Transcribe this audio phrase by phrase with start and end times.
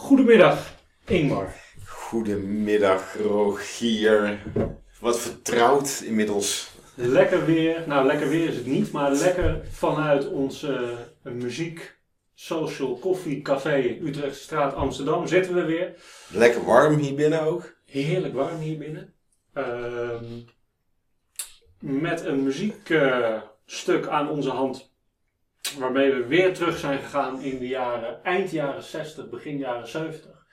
[0.00, 0.74] Goedemiddag,
[1.06, 1.54] Ingmar.
[1.86, 4.42] Goedemiddag, Rogier.
[5.00, 6.70] Wat vertrouwd inmiddels.
[6.94, 7.84] Lekker weer.
[7.86, 10.90] Nou, lekker weer is het niet, maar lekker vanuit ons uh,
[11.22, 11.98] muziek,
[12.34, 15.94] social, koffie, café Utrechtstraat Amsterdam zitten we weer.
[16.28, 17.74] Lekker warm hier binnen ook.
[17.84, 19.14] Heerlijk warm hier binnen.
[19.54, 20.20] Uh,
[21.78, 24.89] met een muziekstuk uh, aan onze hand
[25.78, 30.46] Waarmee we weer terug zijn gegaan in de jaren, eind jaren 60, begin jaren 70.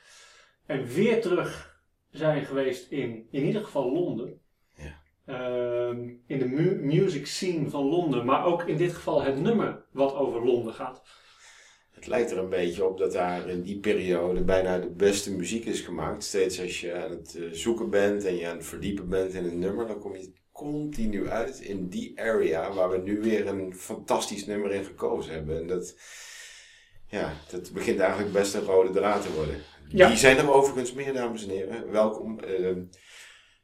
[0.65, 4.41] En weer terug zijn geweest in, in ieder geval Londen.
[4.75, 5.01] Ja.
[5.25, 9.85] Uh, in de mu music scene van Londen, maar ook in dit geval het nummer
[9.91, 11.01] wat over Londen gaat.
[11.91, 15.65] Het lijkt er een beetje op dat daar in die periode bijna de beste muziek
[15.65, 16.23] is gemaakt.
[16.23, 19.45] Steeds als je aan het eh, zoeken bent en je aan het verdiepen bent in
[19.45, 23.75] een nummer, dan kom je continu uit in die area waar we nu weer een
[23.75, 25.57] fantastisch nummer in gekozen hebben.
[25.57, 25.95] En dat,
[27.07, 29.61] ja, dat begint eigenlijk best een rode draad te worden.
[29.89, 31.91] Die zijn er overigens meer, dames en heren.
[31.91, 32.39] Welkom.
[32.43, 32.67] Uh,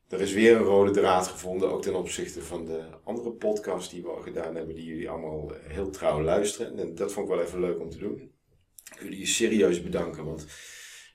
[0.07, 4.01] er is weer een rode draad gevonden, ook ten opzichte van de andere podcast die
[4.01, 6.79] we al gedaan hebben, die jullie allemaal heel trouw luisteren.
[6.79, 8.31] En dat vond ik wel even leuk om te doen.
[8.93, 10.45] Ik wil jullie serieus bedanken, want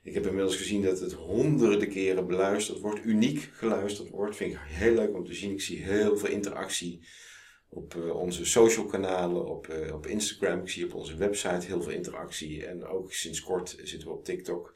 [0.03, 4.35] ik heb inmiddels gezien dat het honderden keren beluisterd wordt, uniek geluisterd wordt.
[4.35, 5.51] Vind ik heel leuk om te zien.
[5.51, 7.07] Ik zie heel veel interactie
[7.69, 10.59] op uh, onze social kanalen, op, uh, op Instagram.
[10.59, 12.65] Ik zie op onze website heel veel interactie.
[12.65, 14.73] En ook sinds kort zitten we op TikTok.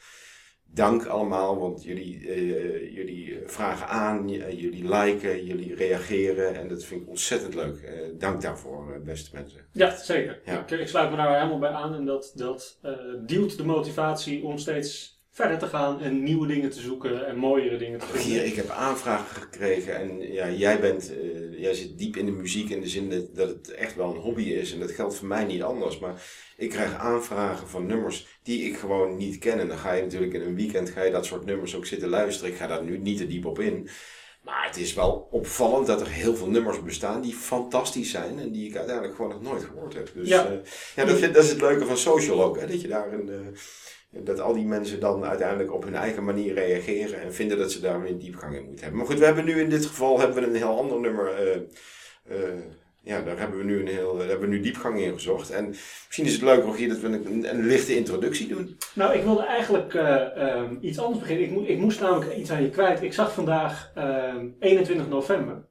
[0.73, 6.55] Dank allemaal, want jullie, uh, jullie vragen aan, jullie liken, jullie reageren.
[6.55, 7.91] En dat vind ik ontzettend leuk.
[8.19, 9.59] dank daarvoor, beste mensen.
[9.71, 10.41] Ja, zeker.
[10.45, 10.59] Ja.
[10.59, 11.95] Ik, ik, sluit me daar helemaal bij aan.
[11.95, 12.79] En dat, dat
[13.25, 17.77] duwt de motivatie om steeds verder te gaan en nieuwe dingen te zoeken en mooiere
[17.77, 18.31] dingen te vinden.
[18.31, 21.11] Hier, ik heb aanvragen gekregen en ja, jij, bent,
[21.63, 24.21] jij zit diep in de muziek in de zin dat, dat het echt wel een
[24.21, 24.73] hobby is.
[24.73, 25.99] En dat geldt voor mij niet anders.
[25.99, 26.25] Maar
[26.57, 29.59] ik krijg aanvragen van nummers die ik gewoon niet ken.
[29.59, 32.09] En dan ga je natuurlijk in een weekend ga je dat soort nummers ook zitten
[32.09, 32.51] luisteren.
[32.51, 33.89] Ik ga daar nu niet te diep op in.
[34.41, 38.51] Maar het is wel opvallend dat er heel veel nummers bestaan die fantastisch zijn en
[38.51, 40.11] die ik uiteindelijk gewoon nog nooit gehoord heb.
[40.13, 40.57] Dus ja, uh,
[40.95, 43.57] ja dat, dat, is het leuke van social ook, hè, dat je daar een, uh,
[44.21, 47.79] dat al die mensen dan uiteindelijk op hun eigen manier reageren en vinden dat ze
[47.79, 48.97] daar een diepgang in moeten hebben.
[48.97, 51.47] Maar goed, we hebben nu in dit geval hebben we een heel ander nummer.
[51.47, 51.61] Uh,
[52.37, 52.63] uh,
[53.03, 55.51] ja, daar hebben we nu een heel, hebben we nu diepgang in gezocht.
[55.51, 58.77] En misschien is het leuk, Rogier, dat we een, een, lichte introductie doen.
[58.95, 61.61] Nou, ik wilde eigenlijk uh, iets anders beginnen.
[61.61, 63.01] Ik, ik, moest namelijk iets aan je kwijt.
[63.01, 63.91] Ik zag vandaag
[64.59, 65.65] 21 ehm, november.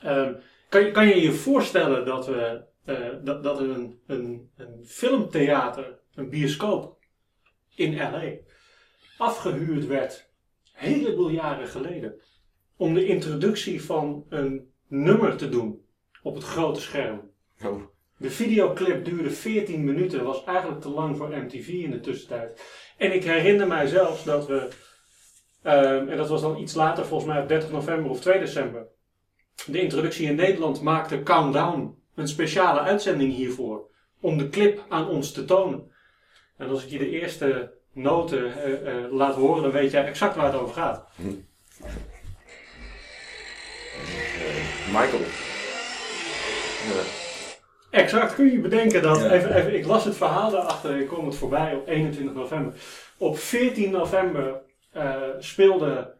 [0.00, 0.32] Ehm,
[0.68, 2.70] kan, je, kan je je voorstellen dat we
[3.22, 7.01] dat, dat een, een, een filmtheater, een bioscoop
[7.74, 8.22] in LA
[9.18, 10.30] afgehuurd werd,
[10.72, 12.20] heleboel jaren geleden,
[12.76, 15.84] om de introductie van een nummer te doen
[16.22, 17.30] op het grote scherm.
[17.64, 17.82] Oh.
[18.16, 22.62] De videoclip duurde 14 minuten, was eigenlijk te lang voor MTV in de tussentijd.
[22.98, 24.68] En ik herinner mij zelfs dat we,
[25.62, 28.86] ehm, en dat was dan iets later, volgens mij op 30 november of 2 december,
[29.66, 33.90] de introductie in Nederland maakte Countdown een speciale uitzending hiervoor,
[34.20, 35.90] om de clip aan ons te tonen.
[36.62, 40.36] En als ik je de eerste noten uh, uh, laat horen, dan weet jij exact
[40.36, 41.08] waar het over gaat.
[41.16, 41.28] Hm.
[44.86, 45.22] Michael.
[47.90, 51.36] Exact, kun je bedenken dat, even, even, ik las het verhaal daarachter, ik kom het
[51.36, 52.74] voorbij op 21 november.
[53.18, 54.60] Op 14 november
[55.38, 56.14] speelde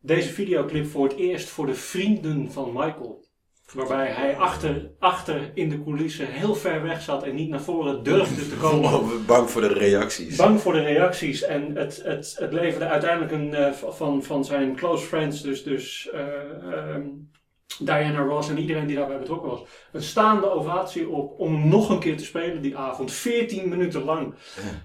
[0.00, 3.24] deze videoclip voor het eerst voor de vrienden van Michael.
[3.74, 8.02] Waarbij hij achter, achter in de coulissen heel ver weg zat en niet naar voren
[8.02, 9.26] durfde te komen.
[9.26, 10.36] Bang voor de reacties.
[10.36, 11.42] Bang voor de reacties.
[11.42, 16.10] En het, het, het leverde uiteindelijk een, uh, van, van zijn close friends, dus, dus
[16.14, 17.30] uh, um,
[17.78, 19.60] Diana Ross en iedereen die daarbij betrokken was,
[19.92, 23.12] een staande ovatie op om nog een keer te spelen die avond.
[23.12, 24.34] 14 minuten lang.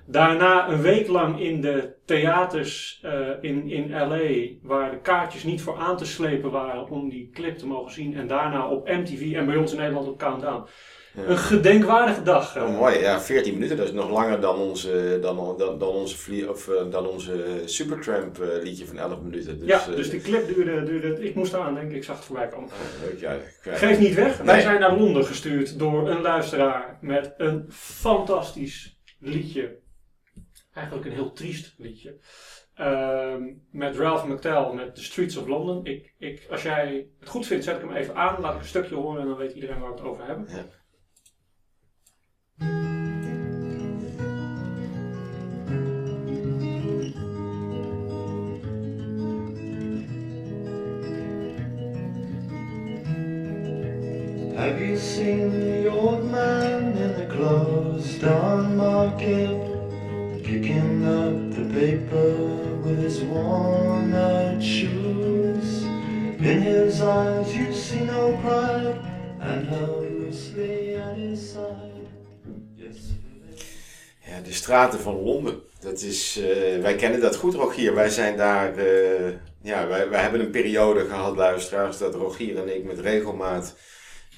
[0.05, 5.61] Daarna een week lang in de theaters uh, in, in LA, waar de kaartjes niet
[5.61, 8.15] voor aan te slepen waren om die clip te mogen zien.
[8.15, 10.67] En daarna op MTV en bij ons in Nederland op Countdown.
[11.15, 12.57] Een gedenkwaardige dag.
[12.57, 16.49] Oh, mooi, ja, 14 minuten, dat is nog langer dan onze, dan, dan, dan onze,
[16.49, 19.59] of, eh, dan onze Supertramp uh, liedje van 11 minuten.
[19.59, 22.47] Dus, ja, dus die clip duurde, duurde, ik moest aan denken, ik zag het voorbij
[22.47, 22.69] komen.
[22.69, 27.65] Oh, ja, Geef niet weg, wij zijn naar Londen gestuurd door een luisteraar met een
[27.69, 29.79] fantastisch liedje.
[30.73, 32.17] Eigenlijk een heel triest liedje.
[32.79, 33.35] Uh,
[33.71, 35.85] met Ralph McTell met The Streets of London.
[35.85, 38.41] Ik, ik, als jij het goed vindt, zet ik hem even aan.
[38.41, 40.47] Laat ik een stukje horen en dan weet iedereen waar we het over hebben.
[40.49, 40.65] Ja.
[54.55, 59.59] Have you seen the old man in the closed down market?
[60.43, 65.83] Picking up the paper with his worn out shoes.
[65.83, 68.99] In his eyes you see no pride,
[69.41, 71.82] and held loosely at his side.
[74.41, 75.61] De straten van Londen.
[75.79, 77.95] Dat is, eh, wij kennen dat goed, Rogier.
[77.95, 82.75] Wij zijn daar, eh, ja, wij, wij hebben een periode gehad, luisteraars, dat Rogier en
[82.75, 83.75] ik met regelmaat,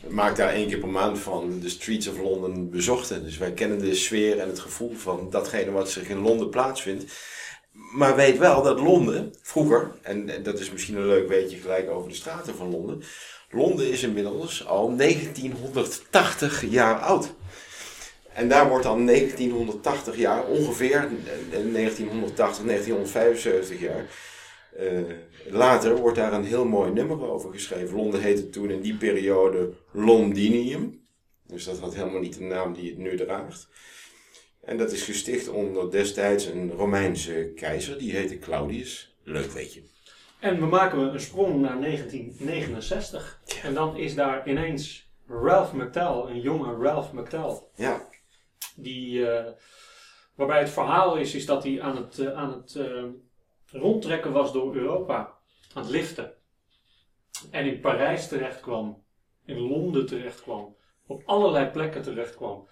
[0.07, 3.23] maak daar één keer per maand van, de streets of Londen bezochten.
[3.23, 7.13] Dus wij kennen de sfeer en het gevoel van datgene wat zich in Londen plaatsvindt.
[7.71, 12.09] Maar weet wel dat Londen, vroeger, en dat is misschien een leuk weetje gelijk over
[12.09, 13.03] de straten van Londen.
[13.49, 17.33] Londen is inmiddels al 1980 jaar oud.
[18.35, 24.05] En daar wordt dan 1980 jaar, ongeveer eh, 1980, 1975 jaar.
[24.77, 25.01] eh,
[25.49, 27.95] later wordt daar een heel mooi nummer over geschreven.
[27.95, 31.03] Londen heette toen in die periode Londinium.
[31.47, 33.67] Dus dat had helemaal niet de naam die het nu draagt.
[34.63, 39.17] En dat is gesticht onder destijds een Romeinse keizer, die heette Claudius.
[39.23, 39.83] Leuk weet je.
[40.39, 43.41] En we maken een sprong naar 1969.
[43.63, 47.59] En dan is daar ineens Ralph McTell, een jonge Ralph McTell.
[47.75, 48.07] Ja,
[48.75, 49.51] Die, eh,
[50.35, 53.03] waarbij het verhaal is, is dat hij aan het, eh, aan het eh,
[53.71, 55.37] rondtrekken was door Europa.
[55.73, 56.33] Aan het liften.
[57.51, 59.03] En in Parijs terecht kwam.
[59.45, 60.75] In Londen terecht kwam.
[61.07, 62.67] Op allerlei plekken terecht kwam.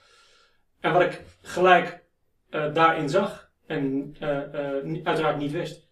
[0.79, 2.03] En wat ik gelijk
[2.49, 4.15] daarin zag, en
[5.03, 5.89] uiteraard niet wist,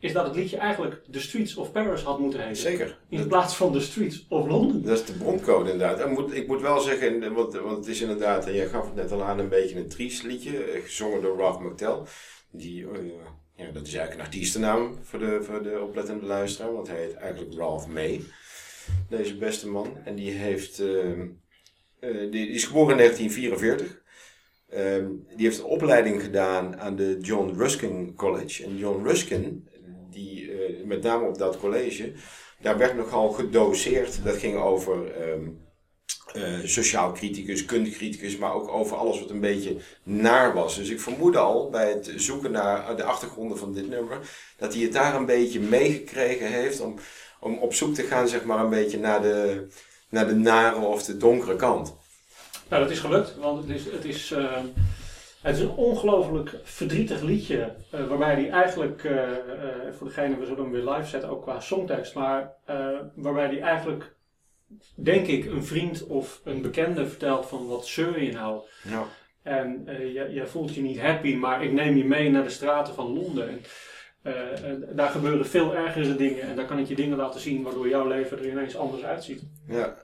[0.00, 2.56] is dat het liedje eigenlijk The Streets of Paris had moeten heten.
[2.56, 2.98] zeker.
[3.08, 4.82] In Dat- plaats van The Streets of London.
[4.82, 6.00] Dat is de broncode inderdaad.
[6.00, 8.94] Ik moet, ik moet wel zeggen, want, want het is inderdaad, en jij gaf het
[8.94, 11.96] net al aan, een beetje een triest liedje, eh, gezongen door Ralph McTell.
[12.50, 12.98] Die, eh,
[13.56, 17.14] ja, dat is eigenlijk een artiestennaam voor de, voor de oplettende luisteraar, want hij heet
[17.14, 18.20] eigenlijk Ralph May,
[19.08, 19.96] deze beste man.
[20.04, 21.18] En die, heeft, eh, eh,
[22.00, 23.98] die, die is geboren in 1944.
[24.68, 25.06] Ehm,
[25.36, 28.64] die heeft een opleiding gedaan aan de John Ruskin College.
[28.64, 29.68] En John Ruskin,
[30.24, 32.12] die, eh, met name op dat college,
[32.60, 34.24] daar werd nogal gedoseerd.
[34.24, 35.48] Dat ging over ehm,
[36.32, 40.76] eh, sociaal criticus, kunstcriticus, maar ook over alles wat een beetje naar was.
[40.76, 44.18] Dus ik vermoed al bij het zoeken naar de achtergronden van dit nummer,
[44.56, 46.94] dat hij het daar een beetje meegekregen heeft om,
[47.40, 49.66] om op zoek te gaan, zeg maar, een beetje naar de,
[50.08, 51.94] naar de nare of de donkere kant.
[52.68, 54.58] Nou, dat is gelukt, want het is, het is, eh,
[55.42, 57.74] het is een ongelooflijk verdrietig liedje.
[57.90, 61.42] eh, waarbij hij eigenlijk, eh, eh, voor degene, we zullen hem weer live zetten, ook
[61.42, 62.52] qua songtekst, maar
[63.14, 64.14] waarbij hij eigenlijk,
[64.94, 68.60] denk ik, een vriend of een bekende vertelt van wat zeur je nou?
[68.82, 69.04] Ja.
[69.42, 72.94] En je, je voelt je niet happy, maar ik neem je mee naar de straten
[72.94, 73.48] van Londen.
[73.48, 73.62] En,
[74.64, 77.88] en daar gebeuren veel ergere dingen en daar kan ik je dingen laten zien waardoor
[77.88, 79.42] jouw leven er ineens anders uitziet.
[79.66, 79.96] Ja,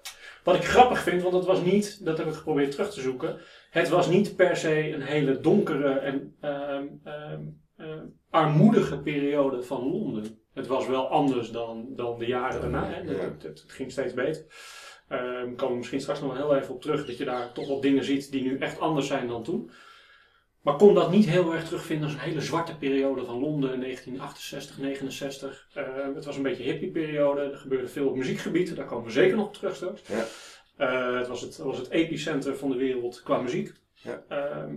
[0.46, 3.36] Wat ik grappig vind, want het was niet, dat heb ik geprobeerd terug te zoeken,
[3.70, 7.40] het was niet per se een hele donkere en ehm, ehm,
[7.76, 10.38] ehm, armoedige periode van Londen.
[10.54, 12.84] Het was wel anders dan, dan de jaren daarna.
[12.84, 13.02] Hè.
[13.02, 14.44] Het, het, het ging steeds beter.
[15.08, 17.68] Ehm komen we misschien straks nog wel heel even op terug, dat je daar toch
[17.68, 19.70] wat dingen ziet die nu echt anders zijn dan toen.
[20.66, 24.78] Maar kon dat niet heel erg terugvinden als een hele zwarte periode van Londen, 1968,
[24.78, 25.68] 69.
[25.74, 25.84] Eh,
[26.14, 29.36] het was een beetje een hippie-periode, er gebeurde veel op muziekgebied, daar komen we zeker
[29.36, 30.02] nog op terug straks.
[30.08, 30.24] Ja.
[30.76, 33.72] Eh, het, was het was het epicenter van de wereld qua muziek.
[33.94, 34.24] Ja.
[34.28, 34.74] Ehm,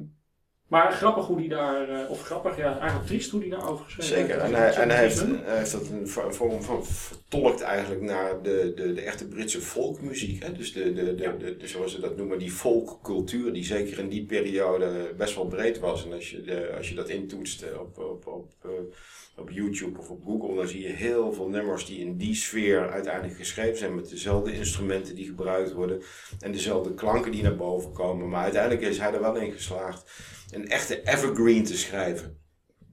[0.69, 4.15] maar grappig hoe die daar, eh, of grappig, ja, eigenlijk triest hoe die daarover geschreven
[4.15, 4.41] Zeker.
[4.41, 4.53] heeft.
[4.53, 8.01] En hij, en hij, heeft, hij heeft dat een vo- een vorm van vertolkt eigenlijk
[8.01, 10.43] naar de, de, de echte Britse folkmuziek.
[10.43, 10.51] Hè?
[10.51, 11.31] Dus de, de, de, Ja.
[11.31, 15.45] de, de- zoals ze dat noemen, die folkcultuur, die zeker in die periode best wel
[15.47, 16.05] breed was.
[16.05, 18.69] En als je, de, als je dat intoetst eh, op, op, op, eh,
[19.37, 22.89] op YouTube of op Google, dan zie je heel veel nummers die in die sfeer
[22.89, 23.95] uiteindelijk geschreven zijn.
[23.95, 26.01] Met dezelfde instrumenten die gebruikt worden
[26.39, 28.29] en dezelfde klanken die naar boven komen.
[28.29, 30.11] Maar uiteindelijk is hij er wel in geslaagd
[30.51, 32.37] een echte evergreen te schrijven.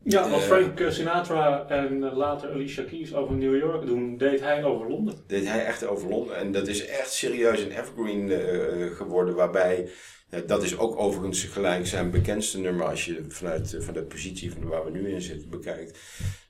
[0.05, 4.41] Ja, wat Eh, Frank Sinatra en eh, later Alicia Keys over New York doen, deed
[4.41, 5.15] hij over Londen.
[5.27, 6.37] deed hij echt over Londen.
[6.37, 9.35] En dat is echt serieus een evergreen eh, geworden.
[9.35, 9.89] Waarbij,
[10.31, 14.03] eh, dat is ook overigens gelijk zijn bekendste nummer als je vanuit eh, van de
[14.03, 15.99] positie van waar we nu in zitten bekijkt.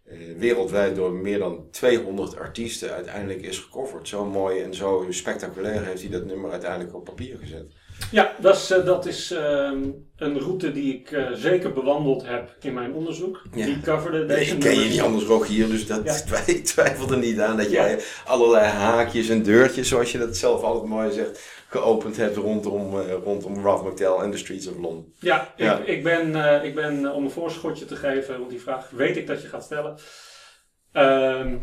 [0.04, 4.08] Eh, wereldwijd door meer dan 200 artiesten uiteindelijk is gecoverd.
[4.08, 7.72] Zo mooi en zo spectaculair heeft hij dat nummer uiteindelijk op papier gezet.
[8.10, 9.82] Ja, dat is, eh, dat is ehm,
[10.16, 13.42] een route die ik eh, zeker bewandeld heb in mijn onderzoek.
[13.54, 13.64] Ja.
[13.64, 16.42] Die coverde deze Ik ken je niet anders ook hier, dus dat, Ja.
[16.46, 20.62] ik twijfel er niet aan dat jij allerlei haakjes en deurtjes, zoals je dat zelf
[20.62, 25.12] altijd mooi zegt, geopend hebt rondom, eh, rondom Ralph McTell en The Streets of London.
[25.20, 25.78] Ja, Ja.
[25.78, 29.26] Ik, ik ben, ik ben om een voorschotje te geven, want die vraag weet ik
[29.26, 29.98] dat je gaat stellen.
[30.92, 31.56] Ehm,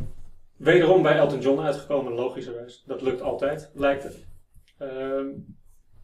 [0.57, 2.83] wederom bij Elton John uitgekomen, logischerwijs.
[2.85, 4.15] Dat lukt altijd, lijkt het.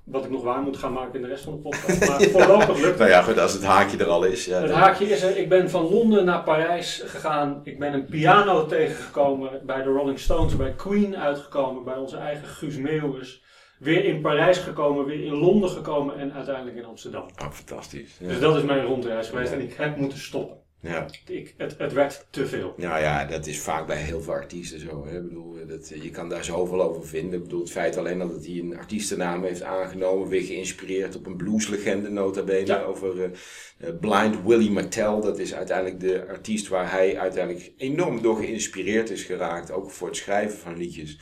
[0.10, 2.08] Wat ik nog waar moet gaan maken in de rest van de podcast.
[2.08, 2.98] Maar voorlopig lukt het.
[2.98, 4.46] Nou ja, goed, als het haakje er al is.
[4.46, 7.62] Ja, Het haakje is er, ik ben van Londen naar Parijs gegaan.
[7.64, 12.48] Ik ben een piano tegengekomen bij de Rolling Stones, bij Queen uitgekomen, bij onze eigen
[12.48, 13.44] Guus Meeuwis.
[13.80, 17.24] Weer in Parijs gekomen, weer in Londen gekomen en uiteindelijk in Amsterdam.
[17.42, 18.18] Oh, fantastisch.
[18.20, 18.28] Ja.
[18.28, 20.58] Dus dat is mijn rondreis geweest en ik heb moeten stoppen.
[20.82, 21.06] Ja.
[21.28, 22.74] Ik, het, het werd te veel.
[22.78, 25.06] Nou ja, dat is vaak bij heel veel artiesten zo.
[25.08, 25.18] Hè?
[25.18, 27.34] Ik bedoel, dat, je kan daar zoveel over vinden.
[27.38, 31.26] Ik bedoel, het feit alleen al dat hij een artiestennaam heeft aangenomen, weer geïnspireerd op
[31.26, 32.82] een blueslegende nota bene, Ja.
[32.82, 33.30] over eh,
[33.78, 35.22] eh, Blind Willie McTell.
[35.22, 40.08] Dat is uiteindelijk de artiest waar hij uiteindelijk enorm door geïnspireerd is geraakt, ook voor
[40.08, 41.20] het schrijven van liedjes.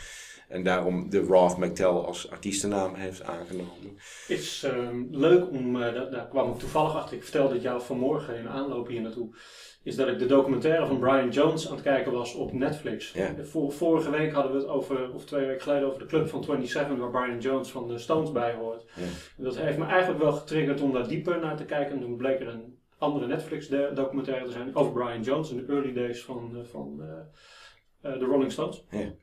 [0.48, 3.94] En daarom de Roth McTell als artiestennaam heeft aangenomen.
[3.96, 7.64] Het is ehm, leuk om, eh, daar, daar kwam ik toevallig achter, ik vertelde het
[7.64, 9.36] jou vanmorgen in aanloop hier naartoe,
[9.84, 13.12] is dat ik de documentaire van Brian Jones aan het kijken was op Netflix.
[13.12, 13.36] Ja.
[13.44, 16.44] Vor- vorige week hadden we het over, of twee weken geleden, over de club van
[16.44, 18.84] 27, waar Brian Jones van de Stones bij hoort.
[18.96, 19.02] Ja.
[19.38, 21.94] En dat heeft me eigenlijk wel getriggerd om daar dieper naar te kijken.
[21.96, 25.58] En toen bleek er een andere Netflix de- documentaire te zijn over Brian Jones in
[25.58, 27.02] de early days van, eh, van
[28.02, 28.86] eh, de Rolling Stones.
[28.90, 29.14] Ja.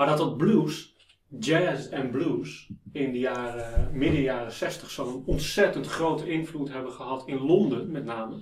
[0.00, 0.94] Maar dat dat blues,
[1.38, 7.22] jazz en blues in de jaren, midden jaren 60 zo'n ontzettend grote invloed hebben gehad
[7.26, 8.36] in Londen met name.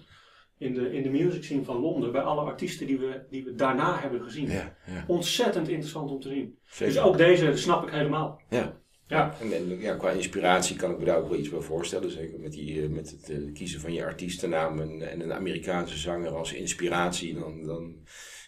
[0.59, 3.55] In de, in de music scene van Londen, bij alle artiesten die we, die we
[3.55, 4.51] daarna hebben gezien.
[4.51, 5.05] Ja, ja.
[5.07, 6.59] Ontzettend interessant om te zien.
[6.65, 6.95] Zeker.
[6.95, 8.41] Dus ook deze snap ik helemaal.
[8.49, 8.81] Ja.
[9.07, 9.35] Ja.
[9.41, 12.11] En, en ja, qua inspiratie kan ik me daar ook wel iets bij voorstellen.
[12.11, 15.99] Zeker met, die, eh, met het eh, kiezen van je artiestennaam en, en een Amerikaanse
[15.99, 17.35] zanger als inspiratie.
[17.35, 17.97] Dan, dan,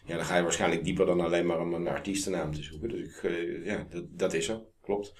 [0.04, 2.88] ja, dan ga je waarschijnlijk dieper dan alleen maar om een artiestennaam te zoeken.
[2.88, 4.66] Dus ik, eh, ja, dat, dat is zo.
[4.82, 5.14] Klopt.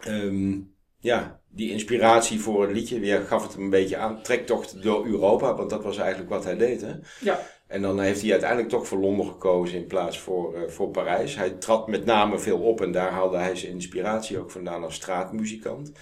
[0.00, 0.60] Ehm,
[0.98, 4.22] ja, die inspiratie voor het liedje, je gaf het een beetje aan.
[4.22, 6.80] Trektocht door Europa, want dat was eigenlijk wat hij deed.
[6.80, 6.92] Hè?
[7.20, 7.40] Ja.
[7.66, 11.36] En dan heeft hij uiteindelijk toch voor Londen gekozen in plaats voor, eh, voor Parijs.
[11.36, 14.94] Hij trad met name veel op en daar haalde hij zijn inspiratie ook vandaan als
[14.94, 15.92] straatmuzikant.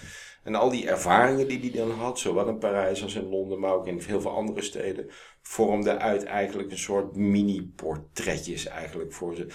[0.51, 3.73] En al die ervaringen die hij dan had, zowel in Parijs als in Londen, maar
[3.73, 5.11] ook in heel veel andere steden,
[5.43, 9.47] vormde uit eigenlijk een soort mini-portretjes eigenlijk voor, ze,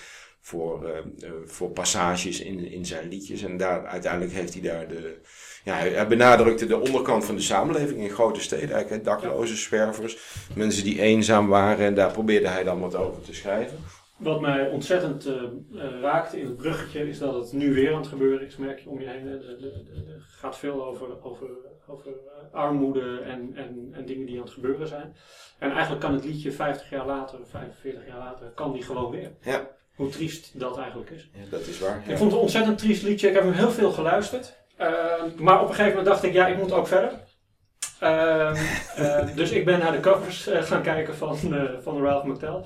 [0.41, 3.43] voor, eh, eh, voor passages in, in zijn liedjes.
[3.43, 5.19] En daar, uiteindelijk heeft hij daar de...
[5.63, 10.17] Ja, hij, benadrukte de onderkant van de samenleving in grote steden, eigenlijk dakloze zwervers,
[10.53, 11.85] mensen die eenzaam waren.
[11.85, 13.77] En daar probeerde hij dan wat over te schrijven.
[14.17, 17.99] Wat mij ontzettend eh, eh, raakte in het bruggetje is dat het nu weer aan
[17.99, 19.27] het gebeuren is, merk je om je heen.
[19.27, 19.63] Er- er-
[20.13, 21.47] Er gaat veel over, over,
[21.87, 25.15] over eh, armoede en, en, en dingen die aan het gebeuren zijn.
[25.59, 29.31] En eigenlijk kan het liedje 50 jaar later, 45 jaar later, kan die gewoon weer.
[29.41, 29.67] Ja.
[29.95, 31.29] Hoe triest dat eigenlijk is.
[31.33, 31.97] Ja, dat is waar.
[32.07, 33.27] Ik vond het een ontzettend triest liedje.
[33.27, 34.57] Ik heb hem heel veel geluisterd.
[34.77, 37.11] Ehm, maar op een gegeven moment dacht ik, ja, ik moet ook verder.
[37.99, 38.55] Ehm,
[38.95, 42.63] eh, dus ik ben naar de covers eh, gaan kijken van, eh, van Ralph McTell.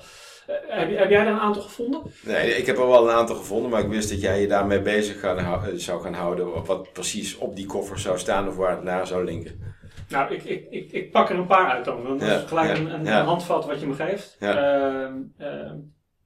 [0.68, 2.02] Heb, jij er een aantal gevonden?
[2.22, 4.82] Nee, ik heb er wel een aantal gevonden, maar ik wist dat jij je daarmee
[4.82, 6.54] bezig gaan eh, zou gaan houden.
[6.54, 9.60] Op wat precies op die koffer zou staan of waar het naar zou linken.
[10.08, 12.02] Nou, ik, ik, ik, ik pak er een paar uit dan.
[12.02, 13.24] Want dat Ja, is gelijk ja, een, een, ja.
[13.24, 14.36] handvat wat je me geeft.
[14.40, 14.56] Ja.
[14.56, 15.76] Ehm, ehm,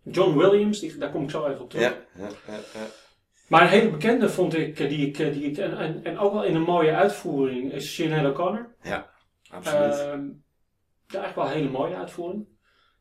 [0.02, 1.84] John Williams, die, daar kom ik zo even op terug.
[1.84, 2.86] Ja, ja, ja, ja.
[3.48, 6.18] Maar een hele bekende vond ik, eh, die ik, eh, die ik en, en, en
[6.18, 8.74] ook wel in een mooie uitvoering, is Sinead O'Connor.
[9.50, 9.98] absoluut.
[9.98, 10.22] Ehm,
[11.06, 12.46] ja, eigenlijk wel een hele mooie uitvoering.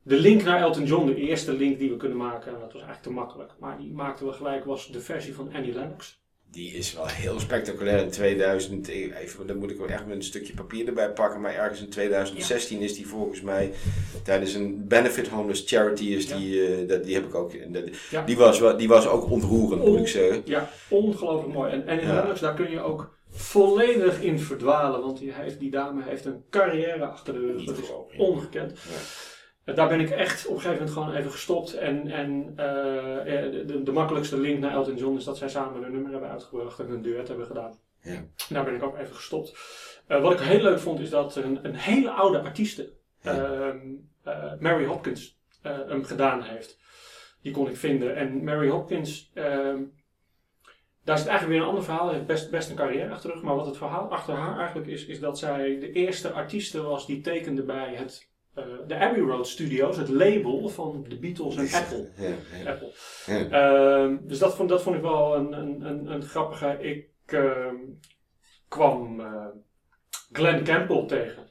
[0.03, 3.01] De link naar Elton John, de eerste link die we kunnen maken, dat was eigenlijk
[3.03, 3.51] te makkelijk.
[3.59, 6.21] Maar die maakten we gelijk, was de versie van Annie Lennox.
[6.51, 8.89] die is wel heel spectaculair in 2000.
[8.89, 11.41] eh, Even, dan moet ik wel echt met een stukje papier erbij pakken.
[11.41, 13.71] Maar ergens in 2016 is die volgens mij
[14.23, 16.03] tijdens een benefit homeless charity.
[16.03, 16.37] Is Ja.
[16.37, 17.73] die, eh, dat, die heb ik ook.
[17.73, 18.21] dat- Ja.
[18.25, 20.41] die, was, die was ook ontroerend, moet ik zeggen.
[20.45, 21.71] Ja, ongelooflijk mooi.
[21.71, 22.13] En Annie Ja.
[22.13, 25.01] Lennox, daar kun je ook volledig in verdwalen.
[25.01, 27.63] Want die, heeft, die dame heeft een carrière achter de rug.
[27.63, 28.71] Dat is ongekend.
[28.71, 28.97] Ja.
[29.63, 31.73] Eh, Daar ben ik echt op een gegeven moment gewoon even gestopt.
[31.73, 35.91] En, en eh, eh, de, makkelijkste link naar Elton John is dat zij samen een
[35.91, 37.79] nummer hebben uitgebracht en een duet hebben gedaan.
[38.01, 38.23] Ja.
[38.49, 39.57] Daar ben ik ook even gestopt.
[40.07, 43.77] Wat ik heel leuk vond is dat een, een hele oude artieste, ehm,
[44.23, 46.77] eh, Mary Hopkins, hem gedaan heeft.
[47.41, 48.15] Die kon ik vinden.
[48.15, 49.81] En Mary Hopkins, ehm,
[51.03, 52.05] daar zit eigenlijk weer een ander verhaal.
[52.05, 53.43] Hij heeft best, best een carrière achter de rug.
[53.43, 57.05] Maar wat het verhaal achter haar eigenlijk is, is dat zij de eerste artieste was
[57.05, 58.32] die tekende bij het,
[58.87, 62.09] de Abbey Road Studios, het label van de Beatles en Apple.
[62.65, 62.93] Apple.
[63.49, 66.77] Ehm, dus dat vond, dat vond ik wel een, een, een, grappige.
[66.79, 67.75] Ik ehm,
[68.67, 69.47] kwam eh,
[70.31, 71.49] Glenn Campbell tegen.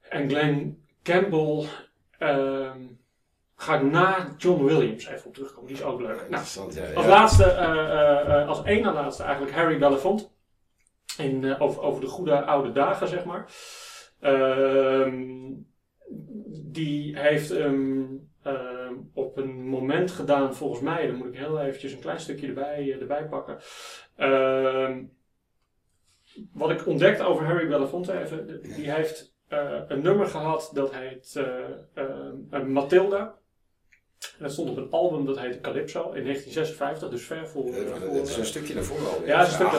[0.00, 1.68] En Glenn Campbell
[2.18, 2.86] ehm
[3.58, 5.68] ga ik na John Williams even op terugkomen.
[5.68, 6.28] Die is ook leuk.
[6.28, 6.92] Nou, ja.
[6.94, 10.28] als laatste, eh, eh, eh, als één na laatste eigenlijk Harry Belafonte.
[11.16, 13.50] In, eh, over, over de goede oude dagen, zeg maar.
[14.20, 15.52] Ehm,
[16.64, 18.04] die heeft, ehm,
[19.12, 21.06] op een moment gedaan, volgens mij.
[21.06, 23.58] Dan moet ik heel eventjes een klein stukje erbij, eh, erbij pakken.
[24.16, 25.02] Ehm,
[26.52, 31.36] wat ik ontdekte over Harry Belafonte, even, die heeft eh, een nummer gehad dat heet
[31.94, 33.36] ehm, eh, Matilda.
[34.38, 37.72] En dat stond op een album dat heette Calypso in 1956, dus ver voor.
[37.72, 39.26] Voor, Het is een stukje naar voren al.
[39.26, 39.70] Ja, een stuk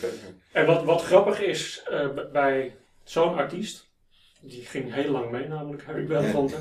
[0.00, 0.08] hè.
[0.52, 1.88] en wat, wat grappig is
[2.32, 2.76] bij
[3.10, 3.90] zo'n artiest,
[4.40, 6.56] die ging heel lang mee, namelijk Harry Belafonte,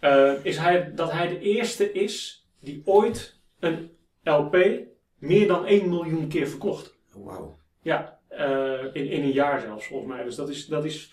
[0.00, 3.90] eh, is hij, dat hij de eerste is die ooit een
[4.22, 4.56] LP
[5.18, 6.98] meer dan 1 miljoen keer verkocht.
[7.14, 7.58] Wauw.
[7.82, 10.24] Ja, eh, in, in een jaar zelfs volgens mij.
[10.24, 11.12] Dus dat is, dat is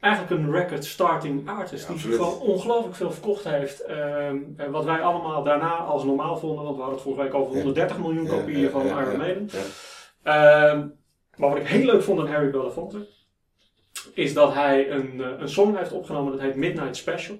[0.00, 3.80] eigenlijk een record starting artist Ja, die gewoon ongelooflijk veel verkocht heeft.
[3.80, 4.38] Ehm,
[4.70, 7.56] wat wij allemaal daarna als normaal vonden, want we hadden het vorige week over Ja.
[7.56, 9.16] 130 miljoen kopieën ja, van Iron.
[9.16, 9.48] Maiden.
[10.22, 10.86] Ehm,
[11.36, 13.08] maar wat ik heel leuk vond aan Harry Belafonte,
[14.18, 17.36] is dat hij een, eh, een song heeft opgenomen dat heet Midnight Special.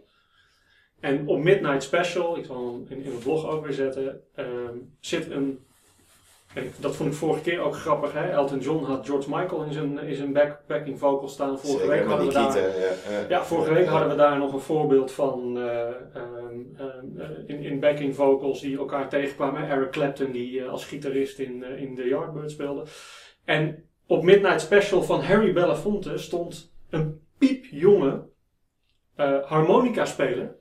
[1.00, 4.76] En op Midnight Special, ik zal hem in, in mijn blog ook weer zetten, ehm,
[5.00, 5.66] zit een.
[6.76, 8.12] dat vond ik vorige keer ook grappig.
[8.12, 8.30] Hè?
[8.30, 11.58] Elton John had George Michael in zijn, in zijn back, backing vocal staan.
[11.58, 12.52] Vorige Zeker, week hadden we daar.
[12.52, 13.24] kieten, ja, ja.
[13.28, 17.80] Ja, vorige week hadden we daar nog een voorbeeld van eh, ehm, eh, in, in
[17.80, 19.68] backing vocals die elkaar tegenkwamen.
[19.68, 22.82] Eric Clapton die als gitarist in, in The Yardbirds speelde.
[23.44, 28.26] En op Midnight Special van Harry Belafonte stond een piepjonge
[29.14, 30.56] eh harmonica speler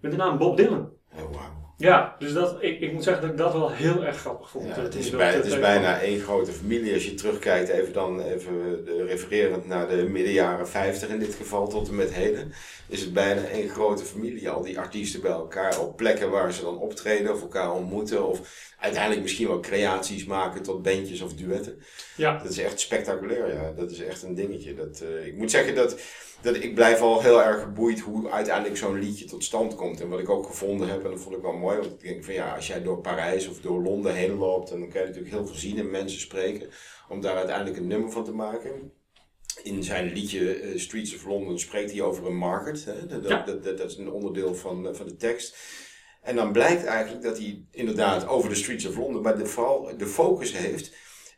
[0.00, 0.92] met de naam Bob Dylan.
[1.16, 1.54] Oh.
[1.76, 4.66] Ja, dus dat, ik, ik moet zeggen dat ik dat wel heel erg grappig vond.
[4.66, 6.94] Ja, eh, het is, bij, eh, het is bijna één grote familie.
[6.94, 11.68] Als je terugkijkt, even dan even refererend naar de midden jaren 50 in dit geval
[11.68, 12.52] tot en met heden,
[12.88, 14.50] is het bijna één grote familie.
[14.50, 18.72] Al die artiesten bij elkaar op plekken waar ze dan optreden of elkaar ontmoeten of
[18.78, 21.82] uiteindelijk misschien wel creaties maken tot bandjes of duetten.
[22.16, 23.72] Ja, Dat is echt spectaculair, ja.
[23.76, 24.74] Dat is echt een dingetje.
[24.74, 25.96] Dat, eh, ik moet zeggen dat,
[26.42, 30.00] dat ik blijf al heel erg geboeid hoe uiteindelijk zo'n liedje tot stand komt.
[30.00, 32.24] En wat ik ook gevonden heb, en dat vond ik wel mooi, want ik denk
[32.24, 35.34] van ja, als jij door Parijs of door Londen heen loopt, dan kan je natuurlijk
[35.34, 36.68] heel veel zien en mensen spreken,
[37.08, 38.92] om daar uiteindelijk een nummer van te maken.
[39.62, 42.84] In zijn liedje eh, Streets of London spreekt hij over een market.
[42.84, 43.06] Hè?
[43.06, 43.42] Dat, Ja.
[43.44, 45.56] dat, dat, dat is een onderdeel van, eh, van de tekst.
[46.22, 49.90] En dan blijkt eigenlijk dat hij inderdaad over de Streets of London, maar de, vooral
[49.96, 50.94] de focus heeft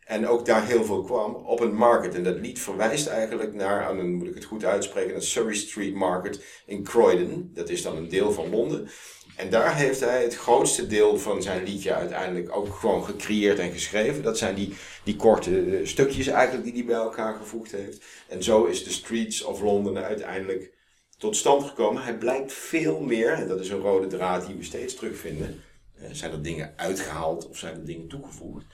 [0.06, 2.14] en ook daar heel veel kwam op een market.
[2.14, 5.94] En dat lied verwijst eigenlijk naar, en moet ik het goed uitspreken, een Surrey Street
[5.94, 7.50] Market in Croydon.
[7.54, 8.88] Dat is dan een deel van Londen.
[9.36, 13.72] En daar heeft hij het grootste deel van zijn liedje uiteindelijk ook gewoon gecreëerd en
[13.72, 14.22] geschreven.
[14.22, 18.04] Dat zijn die, die korte eh, stukjes eigenlijk die hij bij elkaar gevoegd heeft.
[18.28, 20.72] En zo is de Streets of London uiteindelijk
[21.18, 22.02] tot stand gekomen.
[22.02, 25.62] Hij blijkt veel meer, en dat is een rode draad die we steeds terugvinden.
[25.94, 28.64] Eh, Zijn er dingen uitgehaald of zijn er dingen toegevoegd?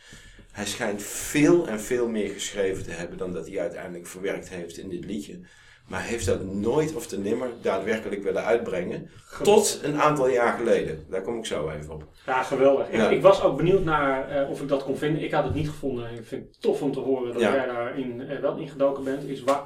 [0.53, 4.79] Hij schijnt veel en veel meer geschreven te hebben dan dat hij uiteindelijk verwerkt heeft
[4.79, 5.41] in dit liedje.
[5.93, 9.11] Maar heeft dat nooit of te nimmer daadwerkelijk willen uitbrengen.
[9.43, 11.05] Tot een aantal jaar geleden.
[11.11, 12.05] Daar kom ik zo even op.
[12.27, 12.93] Ja, geweldig.
[12.93, 13.05] Ja.
[13.05, 15.23] Ik, ik was ook benieuwd naar eh, of ik dat kon vinden.
[15.23, 16.13] Ik had het niet gevonden.
[16.13, 17.55] Ik vind het tof om te horen dat Ja.
[17.55, 19.25] jij daarin eh, wel ingedoken bent.
[19.29, 19.63] Is waar,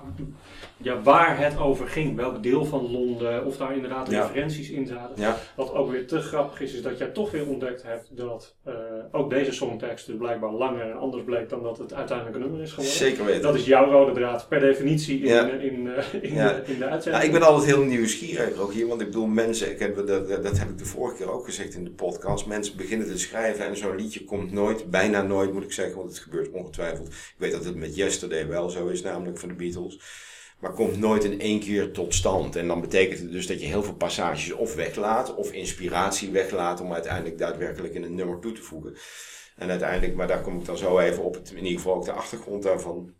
[0.76, 2.16] ja, waar het over ging.
[2.16, 3.44] Welk deel van Londen.
[3.44, 4.20] Of daar inderdaad Ja.
[4.20, 5.22] referenties in zaten.
[5.22, 5.36] Ja.
[5.56, 8.72] Wat ook weer te grappig is, is dat jij toch weer ontdekt hebt dat eh,
[9.12, 12.60] ook deze songtekst dus blijkbaar langer en anders bleek dan dat het uiteindelijk een nummer
[12.62, 12.92] is geworden.
[12.94, 13.42] Zeker weten.
[13.42, 15.48] Dat is jouw rode draad per definitie in, Ja.
[15.50, 15.88] in,
[16.28, 16.52] in, Ja.
[16.52, 17.24] de, in de Ja, uitzending.
[17.24, 20.42] ik ben altijd heel nieuwsgierig ook hier, want ik bedoel, mensen, ik heb, dat, dat,
[20.42, 23.66] dat heb ik de vorige keer ook gezegd in de podcast, mensen beginnen te schrijven
[23.66, 27.08] en zo'n liedje komt nooit, bijna nooit moet ik zeggen, want het gebeurt ongetwijfeld.
[27.08, 30.00] Ik weet dat het met Yesterday wel zo is, namelijk van de Beatles,
[30.60, 32.56] maar komt nooit in één keer tot stand.
[32.56, 36.80] En dan betekent het dus dat je heel veel passages of weglaat, of inspiratie weglaat
[36.80, 38.96] om uiteindelijk daadwerkelijk in een nummer toe te voegen.
[39.56, 42.04] En uiteindelijk, maar daar kom ik dan zo even op, het, in ieder geval ook
[42.04, 43.12] de achtergrond daarvan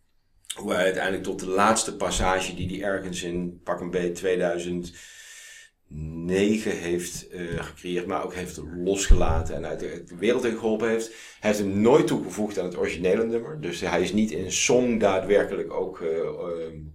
[0.57, 6.71] hoe hij uiteindelijk tot de laatste passage die hij ergens in pak een beet 2009
[6.71, 11.07] heeft eh, gecreëerd, maar ook heeft losgelaten en uit de, wereld in geholpen heeft.
[11.40, 13.61] Hij heeft hem nooit toegevoegd aan het originele nummer.
[13.61, 16.27] Dus hij is niet in song daadwerkelijk ook eh, eh,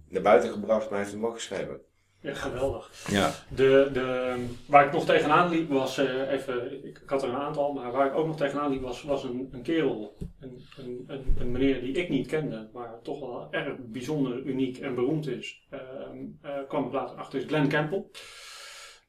[0.08, 1.80] naar buiten gebracht, maar hij heeft hem wel geschreven.
[2.22, 2.90] Ja, geweldig.
[3.10, 3.30] Ja.
[3.48, 7.34] De, de, waar ik nog tegenaan liep was, eh, even, ik, ik had er een
[7.34, 10.16] aantal, maar waar ik ook nog tegenaan liep was, was een, een kerel.
[10.40, 14.78] Een, een, een, een meneer die ik niet kende, maar toch wel erg bijzonder, uniek
[14.78, 15.66] en beroemd is.
[15.70, 18.04] Ehm eh, kwam ik later achter, is Glenn Campbell.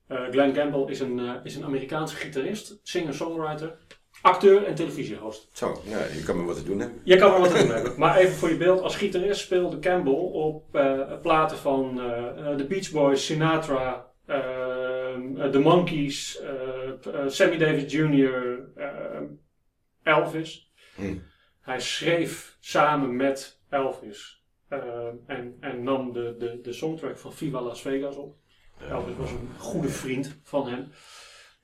[0.08, 3.78] Eh, Glenn Campbell is een, eh, is een Amerikaanse gitarist, singer-songwriter,
[4.24, 5.50] acteur en televisiehost.
[5.54, 7.02] Zo, ja, je kan me wat te doen hebben.
[7.04, 7.94] Je kan er wat te doen hebben.
[7.98, 12.58] Maar even voor je beeld, als gitarist speelde Campbell op eh, platen van eh, eh,
[12.58, 14.12] The Beach Boys, Sinatra,
[15.52, 18.68] The Monkees, eh, Sammy Davis Jr.,
[20.04, 20.72] Elvis.
[20.96, 21.18] Hm.
[21.62, 24.44] Hij schreef samen met Elvis
[25.28, 28.36] en, en nam de, de, de soundtrack van Viva Las Vegas op.
[28.90, 30.92] Elvis was een goede vriend van hem.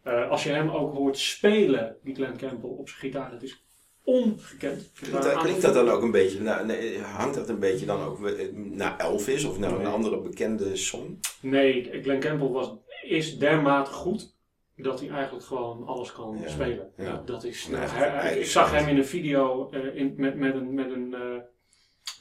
[0.03, 3.63] Eh, als je hem ook hoort spelen, die Glenn Campbell, op zijn gitaar, dat is
[4.03, 4.91] ongekend.
[4.99, 8.01] Klinkt dat, klinkt dat dan ook een beetje, nou, nee, hangt dat een beetje dan
[8.03, 11.19] ook eh, naar Elvis of naar een andere bekende song?
[11.41, 14.37] Nee, Glenn Campbell was, is dermate goed
[14.75, 16.91] dat hij eigenlijk gewoon alles kan Ja, spelen.
[16.97, 17.21] ja.
[17.25, 20.73] Dat is, hij- eigen ik zag hem in een video eh, in, met, met een,
[20.73, 21.21] met een eh,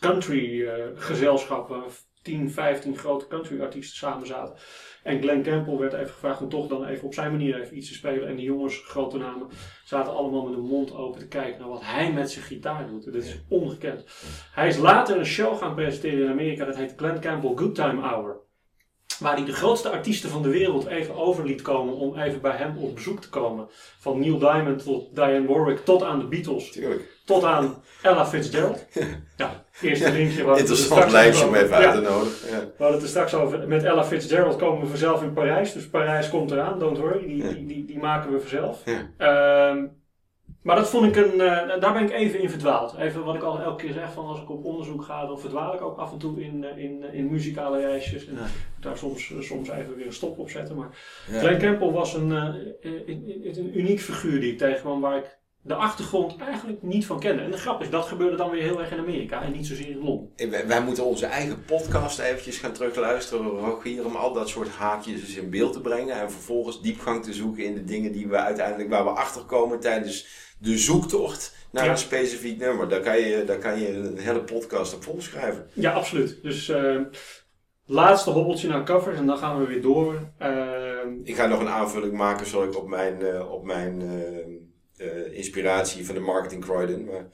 [0.01, 1.71] country eh, gezelschap
[2.29, 4.55] 10, 15 grote country artiesten samen zaten.
[5.03, 7.89] En Glenn Campbell werd even gevraagd om toch dan even op zijn manier even iets
[7.89, 8.29] te spelen.
[8.29, 9.49] En die jongens, grote namen,
[9.85, 13.05] zaten allemaal met hun mond open te kijken naar wat hij met zijn gitaar doet.
[13.05, 14.05] Dat is ongekend.
[14.53, 18.01] Hij is later een show gaan presenteren in Amerika, dat heet Glenn Campbell Good Time
[18.01, 18.48] Hour.
[19.19, 22.57] Waar hij de grootste artiesten van de wereld even over liet komen om even bij
[22.57, 23.67] hem op bezoek te komen.
[23.99, 27.03] Van Neil Diamond tot Diane Warwick tot aan de Beatles, Tuurlijk.
[27.25, 28.85] tot aan Ella Fitzgerald.
[29.37, 30.45] Ja, eerste linkje.
[30.45, 32.51] waar er Interessant lijstje om even uit te nodigen.
[32.51, 32.59] Ja.
[32.59, 33.69] we hadden het er straks over.
[33.69, 35.73] Met Ella Fitzgerald komen we vanzelf in Parijs.
[35.73, 37.27] Dus Parijs komt eraan, don't worry.
[37.27, 38.83] Die, die, die maken we vanzelf.
[38.85, 39.11] Ja.
[39.17, 39.85] Ehm,
[40.69, 41.41] maar dat vond ik een.
[41.41, 42.95] eh, daar ben ik even in verdwaald.
[42.99, 45.75] Even wat ik al elke keer zeg: van als ik op onderzoek ga, dan verdwaal
[45.75, 48.27] ik ook af en toe in, eh, in, in muzikale reisjes.
[48.27, 48.47] En Ja.
[48.81, 50.77] daar soms, eh, soms even weer een stop op zetten.
[50.77, 50.89] Maar
[51.31, 51.39] Ja.
[51.39, 52.45] Glenn Campbell was een, eh,
[52.83, 57.43] eh, een, uniek figuur die ik tegenkwam waar ik de achtergrond eigenlijk niet van kende.
[57.43, 59.89] En de grap is, dat gebeurde dan weer heel erg in Amerika en niet zozeer
[59.89, 60.31] in Londen.
[60.37, 64.69] Eh, Wij, wij moeten onze eigen podcast eventjes gaan terugluisteren, Rogier, om al dat soort
[64.69, 68.29] haakjes eens in beeld te brengen en vervolgens diepgang te zoeken in de dingen die
[68.29, 71.91] we uiteindelijk, waar we achter komen tijdens de zoektocht naar Ja.
[71.91, 72.89] een specifiek nummer.
[72.89, 75.67] Daar kan, je, daar kan je een hele podcast op volschrijven.
[75.73, 76.39] Ja, absoluut.
[76.43, 77.01] Dus eh,
[77.87, 80.21] laatste hobbeltje naar covers en dan gaan we weer door.
[80.39, 85.07] Ehm, Ik ga nog een aanvulling maken, zal ik op mijn, eh, op mijn eh,
[85.07, 87.05] eh, inspiratie van de marketing Croydon.
[87.05, 87.27] Maar,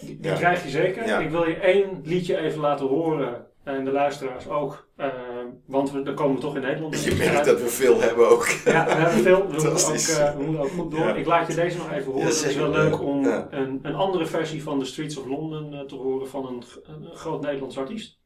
[0.00, 0.36] die die Ja.
[0.36, 1.06] krijg je zeker.
[1.06, 1.18] Ja.
[1.18, 4.88] Ik wil je één liedje even laten horen en de luisteraars ook.
[4.96, 7.04] Ehm, want we, dan komen we toch in Nederland.
[7.04, 8.46] je merkt dat we veel hebben ook.
[8.64, 9.46] Ja, we hebben veel.
[9.46, 11.00] We moeten, ook, eh, we moeten ook goed door.
[11.00, 11.14] Ja.
[11.14, 12.20] Ik laat je deze nog even horen.
[12.28, 13.46] Ja, het is wel leuk om Ja.
[13.50, 16.62] een, een andere versie van The Streets of London eh, te horen van een,
[16.94, 18.18] een groot Nederlands artiest.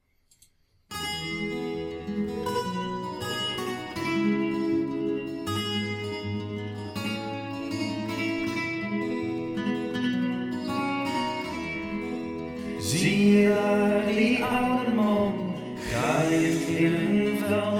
[12.78, 14.81] Zie je daar die oude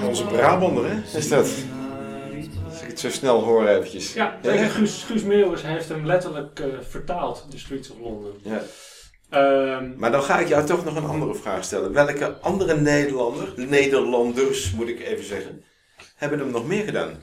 [0.07, 1.17] Onze Brabander, hè?
[1.17, 1.47] Is dat?
[2.69, 4.13] Als ik het zo snel hoor eventjes.
[4.13, 4.65] Ja, zeker.
[4.69, 8.33] Guus, Guus Meeuwis heeft hem letterlijk eh, vertaald, The Streets of London.
[8.43, 8.61] Ja.
[9.29, 11.93] Ehm, Maar dan ga ik jou toch nog een andere vraag stellen.
[11.93, 15.63] Welke andere Nederlander, Nederlanders moet ik even zeggen,
[16.15, 17.17] hebben hem nog meer gedaan?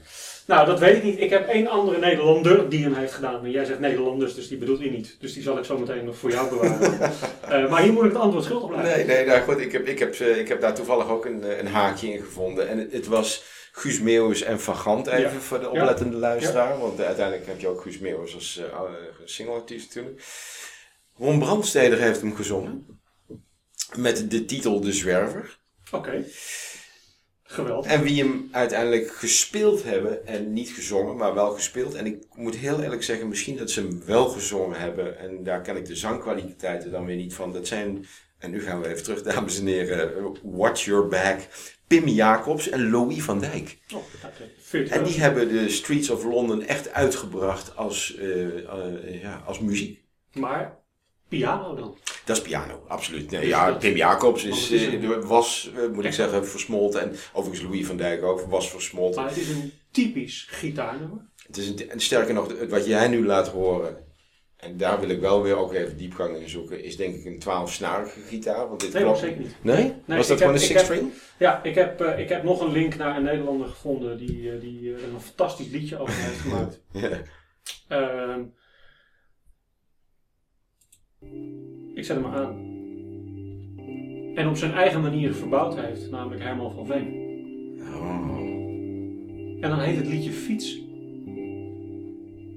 [0.50, 1.20] Nou, dat weet ik niet.
[1.20, 3.40] Ik heb één andere Nederlander die hem heeft gedaan.
[3.40, 5.16] Maar jij zegt Nederlanders, dus die bedoelt hij niet.
[5.20, 6.98] Dus die zal ik zo meteen nog voor jou bewaren.
[7.50, 9.06] Eh, maar hier moet ik het antwoord schuldig blijven.
[9.06, 11.44] Nee, nee, nou goed, ik heb, ik heb, eh, ik heb daar toevallig ook een,
[11.44, 12.68] eh, een haakje in gevonden.
[12.68, 15.30] En het, het was Guus Meeuwis en Van Gant even Ja.
[15.30, 15.80] voor de Ja.
[15.80, 16.78] oplettende luisteraar.
[16.78, 20.24] Want uiteindelijk heb je ook Guus Meeuwis als oude single-artiest natuurlijk.
[21.16, 23.00] Ron Brandsteder heeft hem gezongen.
[23.96, 25.58] Met de titel De Zwerver.
[25.90, 26.24] Oké.
[27.52, 27.90] Geweldig.
[27.90, 31.94] En wie hem uiteindelijk gespeeld hebben, en niet gezongen, maar wel gespeeld.
[31.94, 35.18] En ik moet heel eerlijk zeggen, misschien dat ze hem wel gezongen hebben.
[35.18, 37.52] En daar ken ik de zangkwaliteiten dan weer niet van.
[37.52, 38.06] Dat zijn,
[38.38, 41.38] en nu gaan we even terug, dames en heren, Watch Your Back,
[41.86, 43.78] Pim Jacobs en Louis van Dijk.
[43.94, 44.92] Oh.
[44.92, 50.02] En die hebben de Streets of London echt uitgebracht als, eh, eh, ja, als muziek.
[50.32, 50.79] Maar
[51.30, 51.96] piano dan?
[52.24, 53.30] Dat is piano, absoluut.
[53.30, 57.00] Nee, Dus ja, Pim Jacobs is, een- eh, was, eh, moet ik zeggen, versmolten.
[57.00, 59.20] En overigens Louis van Dijk ook, was versmolten.
[59.20, 61.28] Maar het is een typisch gitaarnummer.
[61.46, 63.96] Het is een, en sterker nog, wat jij nu laat horen,
[64.56, 67.38] en daar wil ik wel weer ook even diepgang in zoeken, is denk ik een
[67.40, 68.68] 12-snarige gitaar.
[68.68, 69.18] Want dit Nee, klopt.
[69.18, 69.54] zeker niet.
[69.62, 69.94] Nee?
[70.06, 71.12] Nee, Was dat gewoon een six-string?
[71.38, 74.92] Ja, ik heb, eh, ik heb nog een link naar een Nederlander gevonden die, die
[74.92, 76.80] een fantastisch liedje over heeft gemaakt.
[76.92, 77.10] Ja.
[77.88, 78.40] Ehm,
[81.94, 82.68] ik zet hem aan.
[84.34, 87.18] En op zijn eigen manier verbouwd heeft, namelijk Herman van Veen.
[87.94, 88.38] Oh.
[89.60, 90.78] En dan heet het liedje Fiets.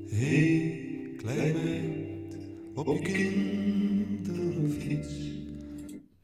[0.10, 0.80] Hey,
[1.18, 2.38] kleine meid,
[2.76, 3.12] op je
[4.24, 5.10] kinderfiets.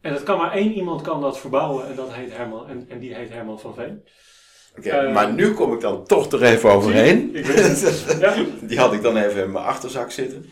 [0.02, 2.68] En dat kan maar één iemand kan dat verbouwen en dat heet Herman.
[2.68, 4.02] En, en die heet Herman van Veen.
[4.78, 7.36] Oké, Eh, maar nu kom ik dan toch er even overheen.
[7.36, 8.06] Ik weet het.
[8.22, 8.36] Ja.
[8.62, 10.46] Die had ik dan even in mijn achterzak zitten.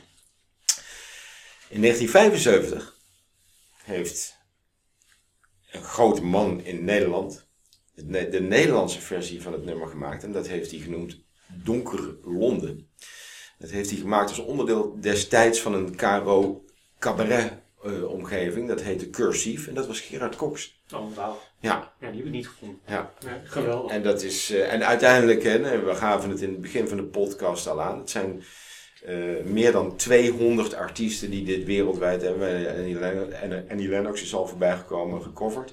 [1.70, 2.98] In 1975
[3.84, 4.38] heeft
[5.72, 7.48] een grote man in Nederland
[8.06, 10.24] de Nederlandse versie van het nummer gemaakt.
[10.24, 12.90] En dat heeft hij genoemd Donker Londen.
[13.60, 16.66] Dat heeft hij gemaakt als onderdeel destijds van een Caro
[17.00, 17.54] Cabaret
[17.84, 18.68] eh, omgeving.
[18.68, 20.82] Dat heette Cursief en dat was Gerard Cox.
[20.94, 21.40] Oh, wauw.
[21.60, 22.80] Ja, Ja, die heb ik niet gevonden.
[22.88, 23.14] ja.
[23.20, 23.92] Ja, geweldig.
[23.92, 27.06] En, dat is, eh, en uiteindelijk, hè, we gaven het in het begin van de
[27.06, 28.00] podcast al aan.
[28.00, 28.44] Het zijn
[29.06, 32.72] eh, meer dan 200 artiesten die dit wereldwijd hebben.
[33.42, 35.72] En Annie Lennox is al voorbij gekomen, gecoverd.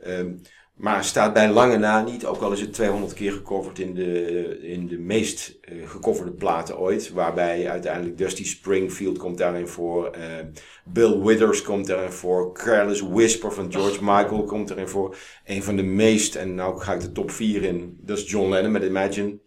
[0.00, 0.32] Ehm,
[0.80, 4.58] maar staat bij lange na niet, ook al is het 200 keer gecoverd in de,
[4.62, 7.12] in de meest eh, gecoverde platen ooit.
[7.12, 10.06] Waarbij uiteindelijk Dusty Springfield komt daarin voor.
[10.06, 10.22] eh,
[10.84, 12.52] Bill Withers komt daarin voor.
[12.52, 15.16] Careless Whisper van George Michael komt daarin voor.
[15.44, 18.50] Een van de meest, en nou ga ik de top 4 in, dat is John
[18.50, 19.38] Lennon met Imagine.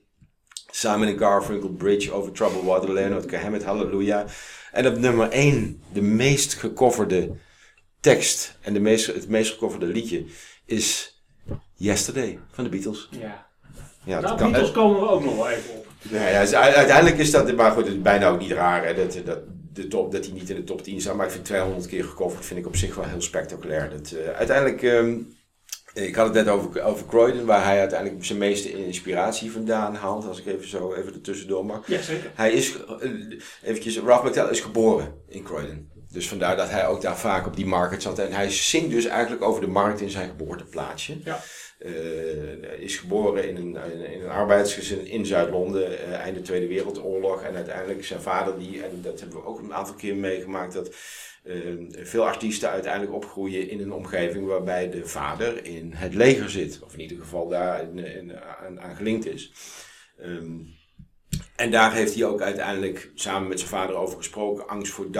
[0.76, 4.28] Simon and Garfunkel, Bridge over Troubled Water, Leonard Cohen met Hallelujah.
[4.72, 7.32] En op nummer 1, de meest gecoverde
[8.00, 10.26] tekst en de meest, het meest gecoverde liedje
[10.66, 11.18] is
[11.76, 13.10] Yesterday van de Beatles.
[13.12, 13.46] Ja.
[14.06, 15.86] Ja, Nou, kan- Beatles komen we ook nog wel even op.
[16.02, 19.18] ja, dus uiteindelijk is dat, maar goed, het is bijna ook niet raar hè, dat,
[19.26, 19.40] dat,
[19.74, 21.16] de top, dat hij niet in de top 10 staat.
[21.16, 23.90] Maar ik vind 200 keer gecoverd, vind ik op zich wel heel spectaculair.
[23.90, 25.18] Dat, eh, uiteindelijk, ehm,
[25.94, 30.28] ik had het net over, over Croydon, waar hij uiteindelijk zijn meeste inspiratie vandaan haalt.
[30.28, 31.88] Als ik even zo even tussendoor mag.
[31.88, 32.32] Ja, zeker.
[32.36, 33.10] Hij is, eh,
[33.64, 35.92] eventjes, Ralph McTell is geboren in Croydon.
[36.12, 38.20] Dus vandaar dat hij ook daar vaak op die markt zat.
[38.20, 41.18] En hij zingt dus eigenlijk over de markt in zijn geboorteplaatsje.
[41.24, 41.40] Ja.
[41.80, 43.78] Eh, is geboren in een,
[44.14, 47.42] in een arbeidsgezin in Zuid-Londen, eh, einde Tweede Wereldoorlog.
[47.42, 50.96] En uiteindelijk zijn vader, die, en dat hebben we ook een aantal keer meegemaakt, dat
[51.90, 56.80] veel artiesten uiteindelijk opgroeien in een omgeving waarbij de vader in het leger zit.
[56.84, 58.40] Of in ieder geval daar in,
[58.80, 59.54] aan, gelinkt is.
[60.18, 60.60] Ehm,
[61.56, 64.68] en daar heeft hij ook uiteindelijk samen met zijn vader over gesproken.
[64.68, 65.12] Angst voor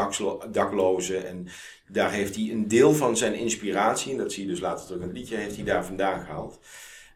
[0.52, 1.28] daklozen.
[1.28, 1.48] En
[1.88, 5.02] daar heeft hij een deel van zijn inspiratie, en dat zie je dus later terug
[5.02, 6.60] in het liedje, heeft hij daar vandaan gehaald.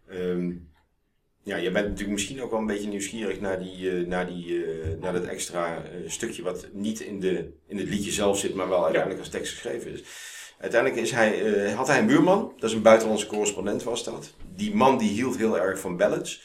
[0.07, 0.51] Ehm,
[1.47, 4.65] ja, je bent natuurlijk misschien ook wel een beetje nieuwsgierig naar, die, eh, naar, die,
[4.65, 8.55] eh, naar dat extra eh, stukje wat niet in, de, in het liedje zelf zit,
[8.55, 10.03] maar wel uiteindelijk als tekst geschreven is.
[10.59, 14.33] Uiteindelijk is hij, had hij een buurman, dat is een buitenlandse correspondent was dat.
[14.55, 16.41] Die man die hield heel erg van ballads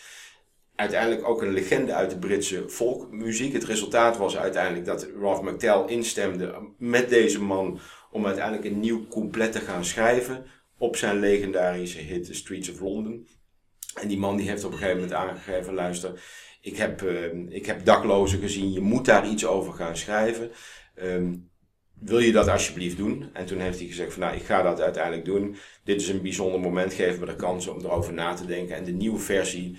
[0.75, 3.53] uiteindelijk ook een legende uit de Britse folkmuziek.
[3.53, 9.07] Het resultaat was uiteindelijk dat Ralph McTell instemde met deze man om uiteindelijk een nieuw
[9.09, 10.45] couplet te gaan schrijven
[10.79, 13.27] op zijn legendarische hit The Streets of London.
[13.95, 16.23] En die man die heeft op een gegeven moment aangegeven, luister,
[16.61, 20.51] ik heb, eh, ik heb daklozen gezien, je moet daar iets over gaan schrijven.
[20.95, 21.35] Ehm,
[21.99, 23.31] wil je dat alsjeblieft doen?
[23.33, 25.57] En toen heeft hij gezegd van nou, ik ga dat uiteindelijk doen.
[25.85, 28.77] Dit is een bijzonder moment, geef me de kans om erover na te denken.
[28.77, 29.79] En de nieuwe versie,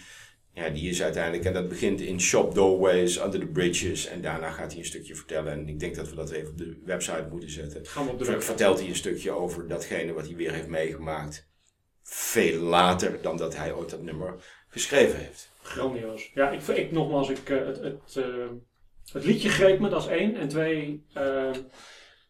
[0.53, 4.07] ja, die is uiteindelijk, en dat begint in Shop Doorways, Under the Bridges.
[4.07, 5.51] En daarna gaat hij een stukje vertellen.
[5.51, 7.85] En ik denk dat we dat even op de website moeten zetten.
[7.85, 8.55] Gaan we op de Ver- website.
[8.55, 11.51] Vertelt hij een stukje over datgene wat hij weer heeft meegemaakt.
[12.03, 14.35] Veel later dan dat hij ooit dat nummer
[14.67, 15.51] geschreven heeft.
[15.61, 16.31] Grandioos.
[16.33, 18.25] Ja, ik, ik nogmaals, ik, eh, het, het, eh,
[19.11, 20.35] het liedje greep me, dat is één.
[20.35, 21.51] En twee, eh,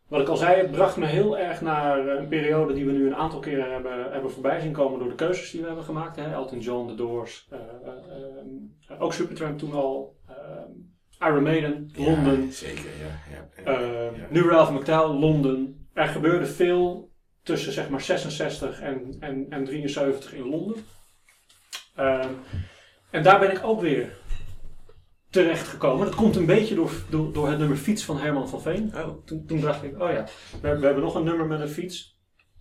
[0.08, 3.08] wat ik al zei, het bracht me heel erg naar een periode die we nu
[3.08, 6.16] een aantal keren hebben, hebben voorbij zien komen door de keuzes die we hebben gemaakt.
[6.16, 6.32] Hè?
[6.32, 7.50] Elton John, The Doors,
[9.00, 10.16] ook Supertramp toen al,
[11.20, 12.46] Iron Maiden, Londen.
[12.46, 13.36] Ja, zeker, ja.
[13.36, 13.82] ja, ja.
[13.82, 14.28] Ja.
[14.30, 15.88] Nu Ralph McTell, Londen.
[15.94, 17.13] Er gebeurde veel
[17.44, 20.86] tussen zeg maar 66 en, en, en 73 in Londen.
[21.96, 22.30] Ehm,
[23.10, 24.18] en daar ben ik ook weer
[25.30, 26.06] terecht gekomen.
[26.06, 28.92] Dat komt een beetje door, door, door het nummer Fiets van Herman van Veen.
[28.96, 30.26] Oh, Toen, toen dacht ik, oh ja,
[30.62, 32.18] we, we hebben nog een nummer met een fiets.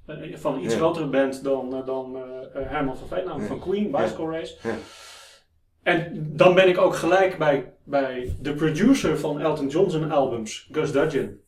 [0.06, 0.78] eh, van een iets Ja.
[0.78, 2.22] grotere band dan, eh, dan eh,
[2.70, 3.56] Herman van Veen, namelijk Ja.
[3.56, 4.56] van Queen, Bicycle Race.
[4.62, 4.74] Ja.
[5.82, 10.92] En dan ben ik ook gelijk bij, bij de producer van Elton John's albums, Gus
[10.92, 11.40] Dudgeon.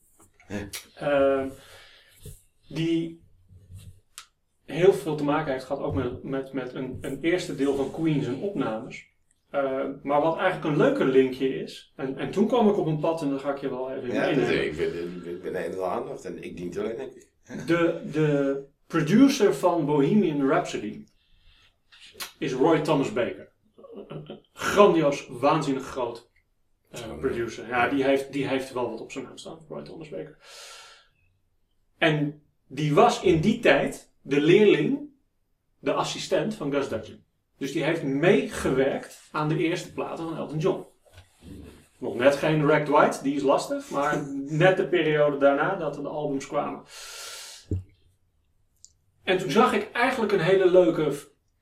[0.48, 0.68] Ja.
[0.94, 1.44] Eh,
[2.68, 3.23] die
[4.74, 7.90] heel veel te maken heeft gehad ook met, met, met een, een eerste deel van
[7.90, 9.12] Queen zijn opnames.
[9.50, 12.98] Eh, maar wat eigenlijk een leuker linkje is, en, en toen kwam ik op een
[12.98, 15.84] pad en dan ga ik je wel even in ja, ik ben, ik ben en
[15.84, 17.28] aandacht en ik dient alleen, denk ik.
[17.66, 21.04] De, de producer van Bohemian Rhapsody
[22.38, 23.52] is Roy Thomas Baker.
[24.52, 26.30] Grandioos, waanzinnig groot
[26.90, 27.68] eh, producer.
[27.68, 30.38] Ja, die heeft, die heeft wel wat op zijn naam staan, Roy Thomas Baker.
[31.98, 34.98] En die was in die tijd de leerling,
[35.78, 37.22] de assistent van Gus Dudgeon.
[37.58, 40.84] Dus die heeft meegewerkt aan de eerste platen van Elton John.
[41.98, 44.22] Nog net geen Racked White, die is lastig, maar
[44.64, 46.82] net de periode daarna dat er de albums kwamen.
[49.22, 51.12] En toen zag ik eigenlijk een hele leuke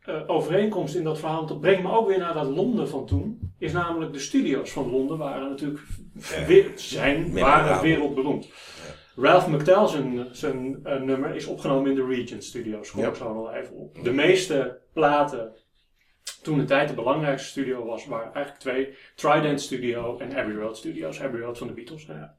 [0.00, 1.46] eh, overeenkomst in dat verhaal.
[1.46, 3.54] Dat brengt me ook weer naar dat Londen van toen.
[3.58, 5.80] Is namelijk de studio's van Londen waren natuurlijk
[6.48, 6.66] Ja.
[6.74, 8.48] zijn, waren wereldberoemd.
[9.16, 12.90] Ralph McTell zijn, zijn eh, nummer is opgenomen in de Regent Studios.
[12.90, 14.04] Kom ik zo nog even op.
[14.04, 15.52] De meeste platen
[16.42, 18.96] toen de tijd de belangrijkste studio was, waren eigenlijk twee.
[19.14, 21.20] Trident Studio en Abbey Road Studios.
[21.20, 22.06] Abbey Road van de Beatles.
[22.06, 22.36] nou ja.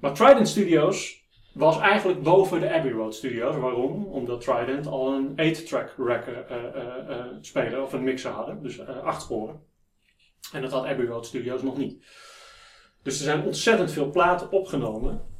[0.00, 1.22] Maar Trident Studios
[1.54, 3.56] was eigenlijk boven de Abbey Road Studios.
[3.56, 4.04] Waarom?
[4.04, 9.60] Omdat Trident al een 8-track record, eh, speler of een mixer hadden, dus acht sporen.
[10.52, 12.04] En dat had Abbey Road Studios nog niet.
[13.02, 15.32] Dus er zijn ontzettend veel platen opgenomen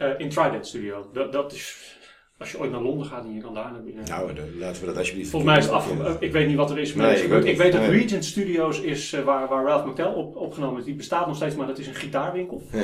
[0.00, 1.10] eh, in Trident Studio.
[1.12, 1.96] Dat, dat is,
[2.38, 4.04] als je ooit naar Londen gaat en je kan daar naar binnen.
[4.04, 6.20] Nou, dan laten we dat alsjeblieft Volgens mij is het af.
[6.20, 6.94] Ik weet niet wat er is.
[6.94, 7.80] Maar Nee, ik, ik weet, ook ik weet dat.
[7.80, 7.90] Nee.
[7.90, 10.84] Regent Studios is eh, waar, waar Ralph McTell op, opgenomen is.
[10.84, 12.62] Die bestaat nog steeds, maar dat is een gitaarwinkel.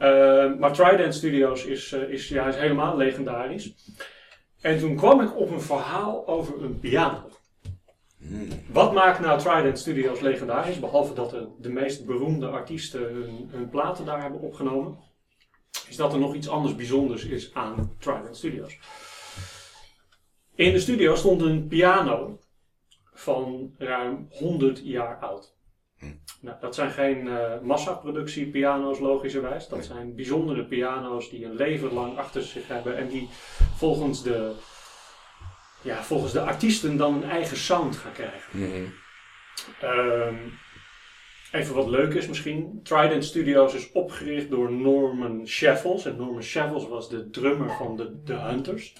[0.00, 3.74] Eh, maar Trident Studios is, is, ja, is helemaal legendarisch.
[4.60, 7.28] En toen kwam ik op een verhaal over een piano.
[8.18, 8.48] Hmm.
[8.72, 10.80] Wat maakt nou Trident Studios legendarisch?
[10.80, 14.98] Behalve dat de, de meest beroemde artiesten hun, hun platen daar hebben opgenomen.
[15.88, 18.78] Is dat er nog iets anders bijzonders is aan Trident Studios.
[20.54, 22.38] In de studio stond een piano
[23.14, 25.58] van ruim 100 jaar oud.
[26.40, 29.68] Nou, dat zijn geen eh massaproductie piano's logischerwijs.
[29.68, 29.86] Dat Nee.
[29.86, 33.28] zijn bijzondere piano's die een leven lang achter zich hebben en die
[33.76, 34.52] volgens de,
[35.82, 38.92] ja, volgens de artiesten dan een eigen sound gaan krijgen.
[39.80, 40.34] Ehm,
[41.52, 42.80] even wat leuk is misschien.
[42.82, 46.06] Trident Studios is opgericht door Norman Sheffels.
[46.06, 48.94] En Norman Sheffels was de drummer van de, de Hunters.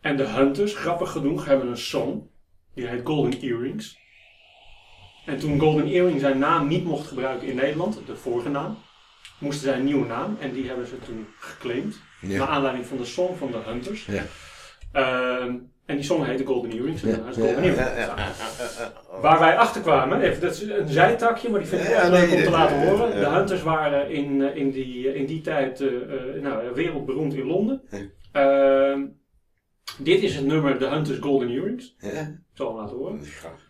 [0.00, 2.30] En de Hunters, grappig genoeg, hebben een song.
[2.74, 3.98] Die heet Golden Earrings.
[5.26, 8.78] En toen Golden Earring zijn naam niet mocht gebruiken in Nederland, de vorige naam,
[9.38, 10.36] moesten zij een nieuwe naam.
[10.40, 12.00] En die hebben ze toen geclaimd.
[12.20, 12.38] Ja.
[12.38, 14.06] Naar aanleiding van de song van de Hunters.
[14.06, 14.24] Ja.
[14.92, 15.56] Ehm,
[15.88, 17.02] en die song heette Golden Earrings.
[17.02, 17.16] En Ja.
[17.16, 18.08] dat is Golden Earrings.
[19.20, 22.10] Waar wij achter kwamen, even, dat is een zijtakje, maar die vind ik Ja, echt
[22.10, 23.08] nee, leuk om te laten horen.
[23.18, 23.28] ja.
[23.30, 27.46] De Hunters waren in, eh, in, die, in die tijd eh, eh, nou, wereldberoemd in
[27.46, 27.82] Londen.
[27.90, 27.98] Ja.
[28.32, 29.06] Ehm,
[29.98, 31.96] dit is het nummer The Hunters Golden Earrings.
[31.98, 33.20] Ja, Ik zal hem laten horen.
[33.24, 33.66] graag.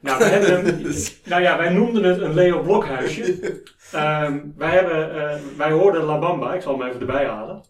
[0.00, 0.82] Nou, we hebben
[1.24, 3.60] nou ja, wij noemden het een Leo Blokhuisje.
[3.92, 7.60] Ehm, wij, hebben, eh, wij hoorden La Bamba, ik zal hem even erbij halen.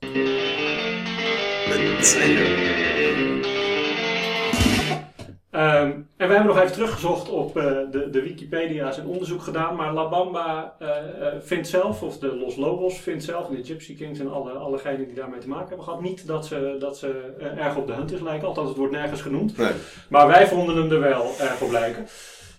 [5.52, 9.76] Ehm, en we hebben nog even teruggezocht op eh, de, de Wikipedia's en onderzoek gedaan.
[9.76, 13.64] Maar La Bamba eh, eh, vindt zelf, of de Los Lobos vindt zelf, en de
[13.64, 16.98] Gypsy Kings en alle, allegenen die daarmee te maken hebben gehad, niet dat ze, dat
[16.98, 18.48] ze erg op de Hunters lijken.
[18.48, 19.56] Althans, het wordt nergens genoemd.
[19.56, 19.70] Nee,
[20.08, 22.06] Maar wij vonden hem er wel erg op lijken.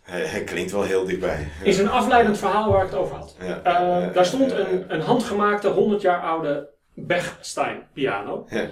[0.03, 1.47] hij, hij klinkt wel heel dichtbij.
[1.63, 3.35] Is een afleidend verhaal waar ik het over had.
[3.41, 8.45] Ja, daar stond een, een handgemaakte 100 jaar oude Bechstein piano.
[8.49, 8.69] Ja.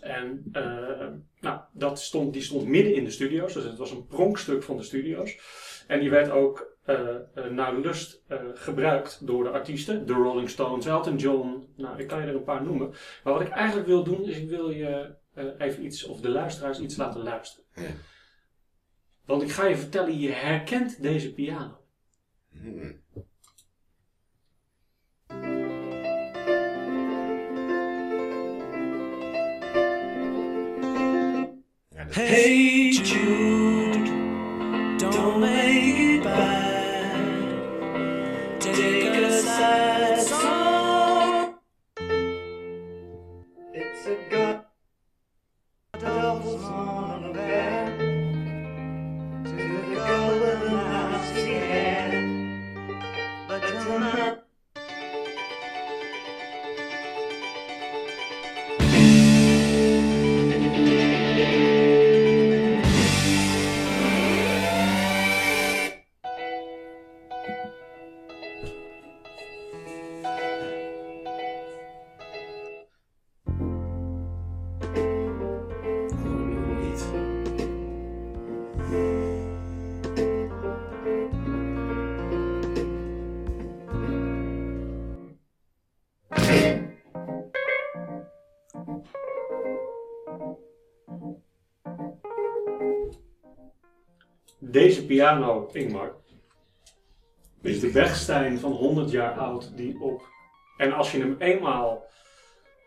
[0.00, 0.52] En
[1.40, 4.76] nou, dat stond, die stond midden in de studio's, dus het was een pronkstuk van
[4.76, 5.38] de studio's.
[5.86, 10.06] En die werd ook eh, eh, naar lust eh, gebruikt door de artiesten.
[10.06, 12.88] De Rolling Stones, Elton John, nou ik kan je er een paar noemen.
[13.24, 15.16] Maar wat ik eigenlijk wil doen, is ik wil je
[15.58, 17.64] even iets, of de luisteraars iets laten luisteren.
[17.74, 17.82] Ja.
[19.24, 21.78] Want ik ga je vertellen, je herkent deze piano.
[22.50, 23.00] Hmm.
[32.10, 33.57] Hey Jude,
[95.72, 96.14] Ingmar,
[97.62, 100.22] is de Bechstein van 100 jaar oud die op.
[100.76, 102.06] En als je hem eenmaal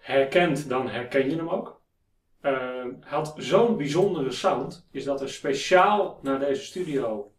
[0.01, 1.81] herkent, dan herken je hem ook.
[2.41, 7.31] Hij had zo'n bijzondere sound, is dat er speciaal naar deze studio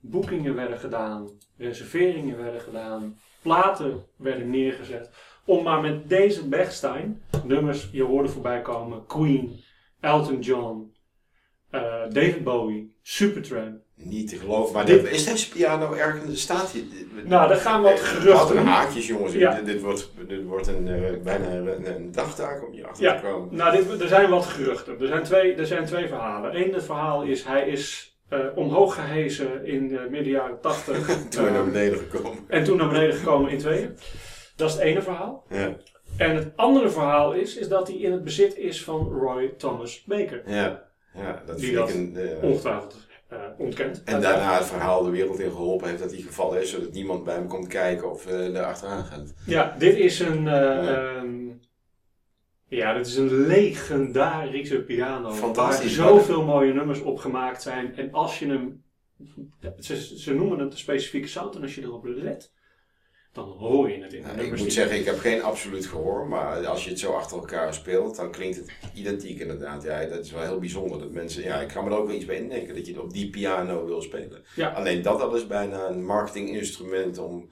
[0.00, 5.10] boekingen werden gedaan, reserveringen werden gedaan, platen werden neergezet.
[5.44, 9.60] Om maar met deze Bechstein nummers, je hoorde voorbij komen, Queen,
[10.00, 10.94] Elton John,
[11.70, 13.86] eh, David Bowie, Supertramp.
[14.02, 14.74] Niet te geloven.
[14.74, 16.82] Maar Dit- is deze piano ergens, staat hier?
[17.24, 18.32] Nou, daar gaan wat Eh, geruchten.
[18.32, 19.32] Wat een haakjes jongens.
[19.32, 19.54] Ja.
[19.54, 23.14] Dit, dit wordt, dit wordt een, eh, bijna een, een dagtaak om hier achter Ja.
[23.14, 23.54] te komen.
[23.56, 25.00] Nou, dit, er zijn wat geruchten.
[25.00, 26.56] Er zijn twee, er zijn twee verhalen.
[26.56, 31.06] Eén het verhaal is, hij is eh, omhoog gehezen in de midden jaren 80.
[31.28, 32.38] Toen naar beneden gekomen.
[32.48, 33.96] en toen naar beneden gekomen in tweeën.
[34.56, 35.44] Dat is het ene verhaal.
[35.50, 35.76] Ja,
[36.16, 40.04] En het andere verhaal is, is dat hij in het bezit is van Roy Thomas
[40.04, 40.42] Baker.
[40.46, 40.82] ja,
[41.14, 42.18] ja dat Die vind dat ik een...
[42.42, 44.02] Ongetwijfeld eh, ontkend.
[44.04, 47.24] en daarna het verhaal de wereld in geholpen heeft dat hij gevallen is, zodat niemand
[47.24, 49.34] bij hem komt kijken of eh er achteraan gaat.
[49.46, 50.48] Ja, dit is een...
[50.48, 51.14] eh, Ja.
[51.16, 51.36] ehm,
[52.68, 55.30] ja, dit is een legendarische piano.
[55.30, 55.96] Fantastisch.
[55.96, 57.96] Waar zoveel mooie nummers op gemaakt zijn.
[57.96, 58.82] En als je hem...
[59.78, 61.54] Ze, ze noemen het een specifieke sound.
[61.56, 62.52] En als je erop let,
[63.32, 66.26] dan hoor je het in de Nou, ik moet zeggen, ik heb geen absoluut gehoor,
[66.26, 69.82] maar als je het zo achter elkaar speelt, dan klinkt het identiek inderdaad.
[69.82, 70.98] Ja, dat is wel heel bijzonder.
[70.98, 73.12] Dat mensen, ja, ik kan me er ook wel iets bij indenken dat je op
[73.12, 74.42] die piano wil spelen.
[74.56, 74.68] Ja.
[74.68, 77.48] Alleen dat al is bijna een marketinginstrument om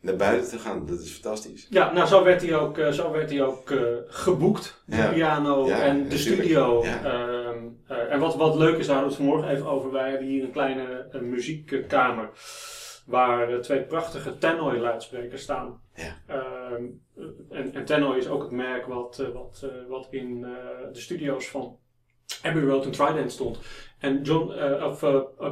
[0.00, 0.86] naar buiten te gaan.
[0.86, 1.66] Dat is fantastisch.
[1.70, 5.12] Ja, nou zo werd hij ook, eh, zo werd hij ook eh, geboekt, de Ja.
[5.12, 6.42] piano Ja, en de natuurlijk.
[6.42, 6.84] studio.
[6.84, 7.04] Ja.
[7.04, 9.92] Ehm, eh, en wat, wat leuk is, daar hadden we het vanmorgen even over.
[9.92, 12.30] Wij hebben hier een kleine muziekkamer
[13.06, 15.80] waar eh, twee prachtige Tannoy luidsprekers staan.
[15.94, 16.16] Ja.
[16.26, 16.84] Ehm,
[17.16, 20.40] eh, en, en Tannoy is ook het merk wat, eh, wat, eh, wat in
[20.92, 21.78] de studio's van
[22.42, 23.58] Abbey Road en Trident stond.
[23.98, 24.52] En John,
[24.82, 25.00] of,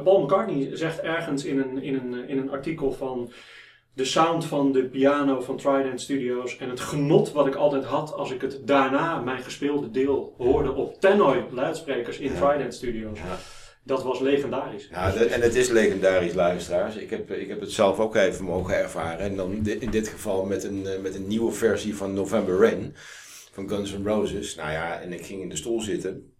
[0.03, 3.31] Paul McCartney zegt ergens in een, in, een, in een artikel van
[3.93, 8.13] de sound van de piano van Trident Studios en het genot wat ik altijd had
[8.13, 12.49] als ik het daarna mijn gespeelde deel hoorde op Tannoy luidsprekers in Ja.
[12.49, 13.19] Trident Studios.
[13.19, 13.37] Ja.
[13.85, 14.87] Dat was legendarisch.
[14.91, 16.95] Ja, en het is legendarisch, luisteraars.
[16.95, 19.19] Ik heb, ik heb het zelf ook even mogen ervaren.
[19.19, 22.95] En dan in dit geval met een, eh, met een nieuwe versie van November Rain
[23.51, 24.55] van Guns N' Roses.
[24.55, 26.33] Nou ja, en ik ging in de stoel zitten.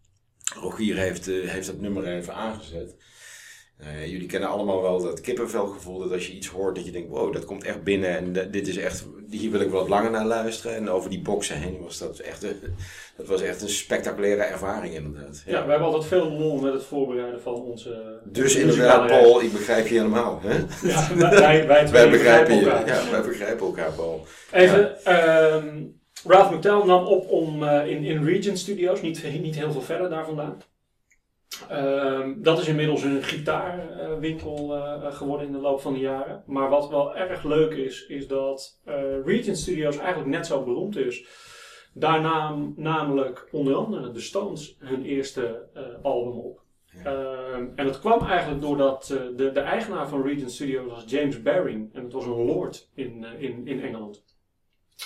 [0.59, 2.95] Rogier heeft, eh, heeft dat nummer even aangezet.
[3.77, 5.99] Eh, jullie kennen allemaal wel dat kippenvelgevoel.
[5.99, 8.17] Dat als je iets hoort, dat je denkt, wow, dat komt echt binnen.
[8.17, 10.75] En de- dit is echt, hier wil ik wat langer naar luisteren.
[10.75, 12.59] En over die boxen heen was dat echt, een-
[13.17, 15.43] dat was echt een spectaculaire ervaring inderdaad.
[15.45, 18.19] Ja, we hebben altijd veel lol met het voorbereiden van onze.
[18.23, 19.07] Dus inderdaad.
[19.07, 20.39] Paul, ik begrijp je helemaal.
[20.43, 20.57] Hè?
[20.87, 22.69] Ja, wij, wij, wij begrijpen je.
[22.69, 22.87] elkaar.
[22.87, 24.25] Ja, wij begrijpen elkaar, Paul.
[24.51, 25.83] Even, ehm,
[26.27, 30.09] Ralph McTell nam op om, eh, in, in Regent Studios, niet, niet heel veel verder
[30.09, 30.57] daar vandaan.
[31.69, 36.43] Ehm, dat is inmiddels een gitaarwinkel eh, geworden in de loop van de jaren.
[36.45, 40.97] Maar wat wel erg leuk is, is dat eh, Regent Studios eigenlijk net zo beroemd
[40.97, 41.25] is.
[41.93, 46.63] Daar nam namelijk onder andere de Stones hun eerste eh, album op.
[47.03, 51.41] Ehm, en dat kwam eigenlijk doordat eh, de, de eigenaar van Regent Studios was James
[51.41, 51.93] Baring.
[51.93, 54.23] En het was een lord in, eh, in, in Engeland.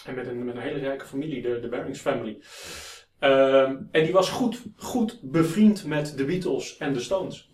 [0.05, 2.37] En met een, met een hele rijke familie, de, de Barings family.
[3.19, 7.49] Ehm, en die was goed, goed bevriend met de Beatles en de Stones.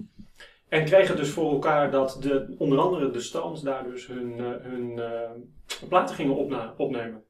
[0.69, 4.45] En kregen dus voor elkaar dat de, onder andere de Stones daar dus hun, eh,
[4.61, 6.35] hun eh, platen gingen
[6.77, 7.23] opnemen.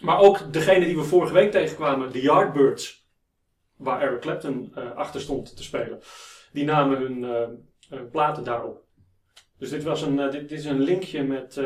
[0.00, 3.06] Maar ook degene die we vorige week tegenkwamen, de Yardbirds,
[3.76, 6.00] waar Eric Clapton eh, achter stond te spelen,
[6.52, 8.86] die namen hun platen daarop.
[9.58, 11.60] Dus dit, was een, dit, dit is een linkje met,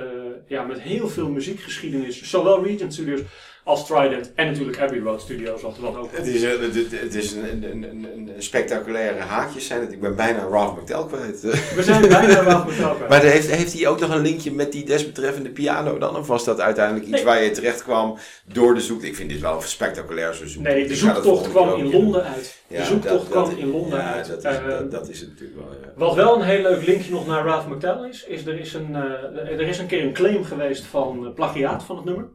[0.47, 3.21] ja, met heel veel muziekgeschiedenis, zowel Regent Studios
[3.65, 6.09] als Trident en natuurlijk Abbey Road Studios, wat, wat ook.
[6.13, 9.93] Het is, een- het, het- is een, een, een, een, een spectaculaire haakjes zijn het.
[9.93, 11.41] Ik ben bijna Ralph McTell kwijt.
[11.41, 13.09] We zijn bijna wel met elkaar.
[13.09, 16.17] Maar heeft, heeft hij ook nog een linkje met die desbetreffende piano dan?
[16.17, 17.25] Of was dat uiteindelijk iets Nee.
[17.25, 18.19] waar je terecht kwam
[18.53, 19.03] door de zoek?
[19.03, 20.63] Ik vind dit wel spectaculair zo zoek.
[20.63, 22.61] Nee, de dat zoektocht kwam in Londen uit.
[22.67, 24.27] Ja, de zoektocht dat- kwam dat- in Londen ja, uit.
[24.29, 25.69] Dat is, Eh, dat, dat is het natuurlijk wel.
[25.83, 25.89] Ja.
[25.97, 28.95] Wat wel een heel leuk linkje nog naar Ralph McTell is, is er is een,
[28.95, 32.29] eh, er is een keer een claim geweest van eh, plagiaat van het nummer.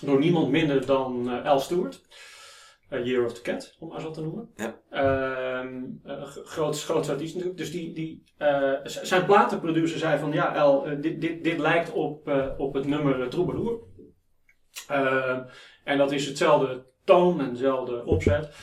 [0.00, 2.00] Door niemand minder dan eh, Al Stewart.
[2.92, 4.50] A Year of the Cat, om maar zo te noemen.
[4.56, 4.80] Ja.
[4.90, 7.56] Ehm, eh, groot, artiest natuurlijk.
[7.56, 11.92] Dus die, die, eh, zijn platenproducer zei van ja El, eh, dit, dit, dit lijkt
[11.92, 13.78] op, eh, op het nummer Troubadour.
[14.88, 15.42] Ehm,
[15.84, 18.54] en dat is hetzelfde toon en dezelfde opzet.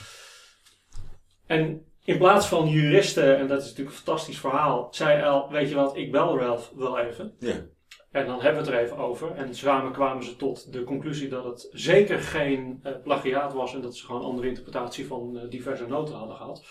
[1.46, 5.70] En in plaats van juristen, en dat is natuurlijk een fantastisch verhaal, zei El, weet
[5.70, 7.36] je wat, ik bel Ralph wel even.
[7.40, 7.66] Ja.
[8.14, 9.32] En dan hebben we het er even over.
[9.32, 13.82] En samen kwamen ze tot de conclusie dat het zeker geen eh, plagiaat was en
[13.82, 16.66] dat ze gewoon een andere interpretatie van eh, diverse noten hadden gehad.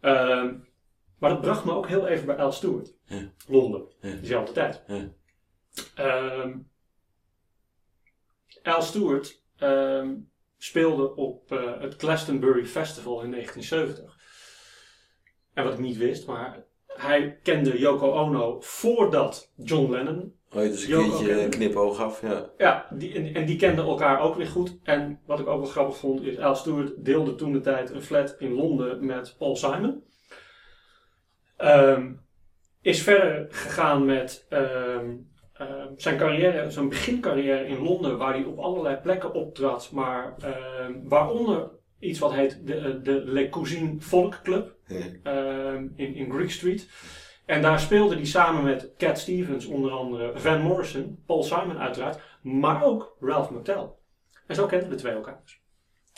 [0.00, 0.54] Ehm,
[1.18, 3.30] maar dat bracht me ook heel even bij Al Stewart, Ja.
[3.48, 4.14] Londen, Ja.
[4.14, 4.82] diezelfde tijd.
[4.86, 5.08] Ja.
[5.94, 6.58] Ehm,
[8.62, 10.14] Al Stewart ehm,
[10.56, 14.16] speelde op eh, het Glastonbury Festival in 1970.
[15.52, 20.80] En wat ik niet wist, maar hij kende Yoko Ono voordat John Lennon Ooit eens
[20.82, 21.50] een Die ook keertje een kennen.
[21.50, 22.50] knipoog af, ja.
[22.58, 24.78] Ja, die, en, en die kenden elkaar ook weer goed.
[24.82, 28.02] En wat ik ook wel grappig vond, is Al Stewart deelde toen de tijd een
[28.02, 30.02] flat in Londen met Paul Simon.
[31.56, 32.12] Ehm,
[32.82, 35.10] is verder gegaan met ehm,
[35.54, 39.90] ehm, zijn carrière, zijn begincarrière in Londen, waar hij op allerlei plekken optrad.
[39.92, 40.34] Maar
[41.02, 44.74] waaronder iets wat heet de, eh, de Le Cousines Folk Club
[45.96, 46.88] in, in Greek Street.
[47.44, 52.20] En daar speelde hij samen met Cat Stevens, onder andere Van Morrison, Paul Simon uiteraard,
[52.42, 53.90] maar ook Ralph McTell.
[54.46, 55.40] En zo kenden de twee elkaar.
[55.42, 55.62] dus.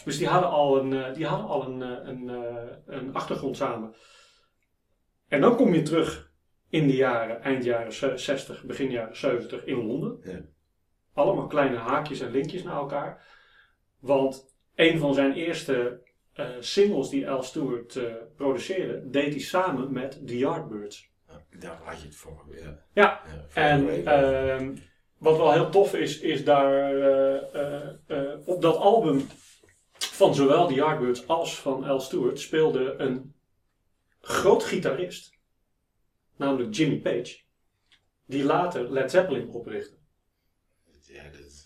[0.05, 3.57] Dus die hadden al een, eh, die hadden al een, eh, een, eh, een achtergrond
[3.57, 3.95] samen.
[5.29, 6.33] En dan kom je terug
[6.69, 10.19] in de jaren, eind jaren ze- 60, begin jaren 70 in Londen.
[10.23, 10.41] Ja.
[11.15, 13.27] Allemaal kleine haakjes en linkjes naar elkaar.
[14.01, 16.05] Want een van zijn eerste
[16.61, 18.01] singles die Al Stewart
[18.37, 21.15] produceerde, deed hij samen met The Yardbirds.
[21.59, 22.45] Daar had je het voor.
[22.51, 22.85] Ja.
[22.95, 23.23] Ja,
[23.55, 24.77] En ehm,
[25.19, 29.27] wat wel heel tof is, is daar eh, eh, eh, op dat album
[29.99, 33.35] van zowel The Yardbirds als van Al Stewart speelde een
[34.21, 35.39] groot gitarist,
[36.37, 37.39] namelijk Jimmy Page,
[38.27, 39.97] die later Led Zeppelin oprichtte.
[41.03, 41.65] ja, dat-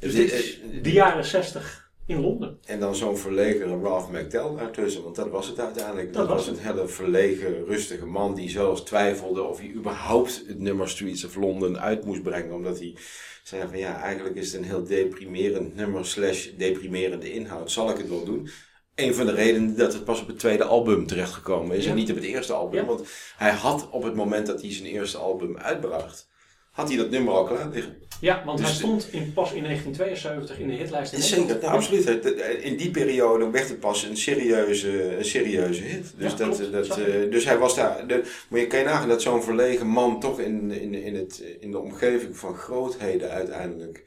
[0.00, 2.58] Dus Dit- is de jaren 60 in Londen.
[2.64, 6.12] En dan zo'n verlegen Ralph McTell daartussen, want dat was het uiteindelijk.
[6.12, 10.42] Dat Dat, was was een hele verlegen, rustige man die zelfs twijfelde of hij überhaupt
[10.46, 12.54] het nummer Streets of London uit moest brengen.
[12.54, 12.96] Omdat hij
[13.42, 17.70] zei van ja, eigenlijk is het een heel deprimerend nummer slash deprimerende inhoud.
[17.70, 18.48] Zal ik het wel doen?
[18.94, 21.90] Een van de redenen dat het pas op het tweede album terechtgekomen is Ja.
[21.90, 22.80] en niet op het eerste album.
[22.80, 22.86] Ja.
[22.86, 26.28] Want hij had op het moment dat hij zijn eerste album uitbracht,
[26.76, 27.96] had hij dat nummer al klaar liggen.
[28.20, 31.74] Ja, want hij Dus- stond in, pas in 1972 in de hitlijst in Zeker, nou,
[31.74, 32.04] absoluut.
[32.04, 36.14] Het- het- In die periode werd het pas een serieuze, een serieuze hit.
[36.18, 36.72] Dus, Ja, dat, klopt.
[36.72, 38.06] dat, eh, dus hij was daar.
[38.06, 41.42] De, maar je kan je nagaan dat zo'n verlegen man toch in, in, in, het,
[41.60, 44.04] in de omgeving van grootheden uiteindelijk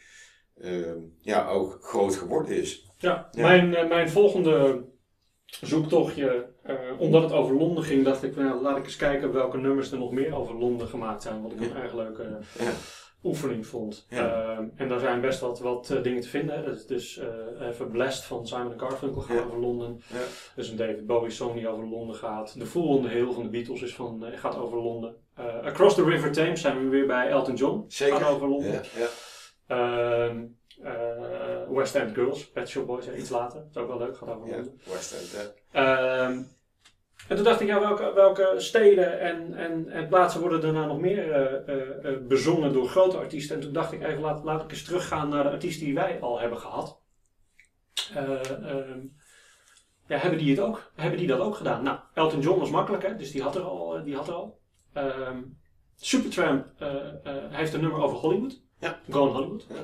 [0.62, 0.72] eh,
[1.22, 2.86] ja, ook groot geworden is.
[2.98, 3.42] Ja, Ja.
[3.42, 4.84] Mijn, eh, mijn volgende
[5.62, 9.58] zoektochtje, eh, omdat het over Londen ging, dacht ik, nou, laat ik eens kijken welke
[9.58, 11.42] nummers er nog meer over Londen gemaakt zijn.
[11.42, 12.24] Wat ik een erg leuke
[12.60, 12.72] Ja.
[13.24, 14.06] oefening vond.
[14.10, 14.44] Ja.
[14.44, 16.56] Eh, en daar zijn best wat, wat eh, dingen te vinden.
[16.56, 16.64] Hè.
[16.64, 19.44] Dat is dus eh, even Blessed van Simon Garfunkel gaat Ja.
[19.44, 20.02] over Londen.
[20.56, 22.56] Is een David Bowie song die over Londen gaat.
[22.60, 25.16] The Fool on the Hill van de Beatles is van, gaat over Londen.
[25.64, 27.84] Across the River Thames zijn we weer bij Elton John.
[27.88, 28.18] Zeker.
[28.18, 28.82] Gaat over Londen.
[30.84, 33.60] Eh, West End Girls, Pet Shop Boys, iets later.
[33.60, 34.64] Dat is ook wel leuk, gaat over ja.
[34.86, 36.26] West End, ja.
[36.26, 36.44] Ehm,
[37.28, 40.88] en toen dacht ik, ja, welke, welke steden en, en, en plaatsen worden er nou
[40.88, 43.56] nog meer eh, eh, bezongen door grote artiesten?
[43.56, 46.20] En toen dacht ik, even laat, laat ik eens teruggaan naar de artiesten die wij
[46.22, 47.02] al hebben gehad.
[48.14, 49.00] Eh, ehm,
[50.08, 51.84] ja, hebben die, het ook, hebben die dat ook gedaan?
[51.84, 53.16] Nou, Elton John was makkelijk, hè?
[53.16, 54.04] dus die had er al.
[54.04, 54.60] Die had er al.
[54.94, 55.42] Ehm,
[55.96, 56.66] Supertramp
[57.50, 58.62] heeft een nummer over Hollywood.
[58.80, 59.00] Ja.
[59.10, 59.66] Gone Hollywood.
[59.70, 59.76] Ja.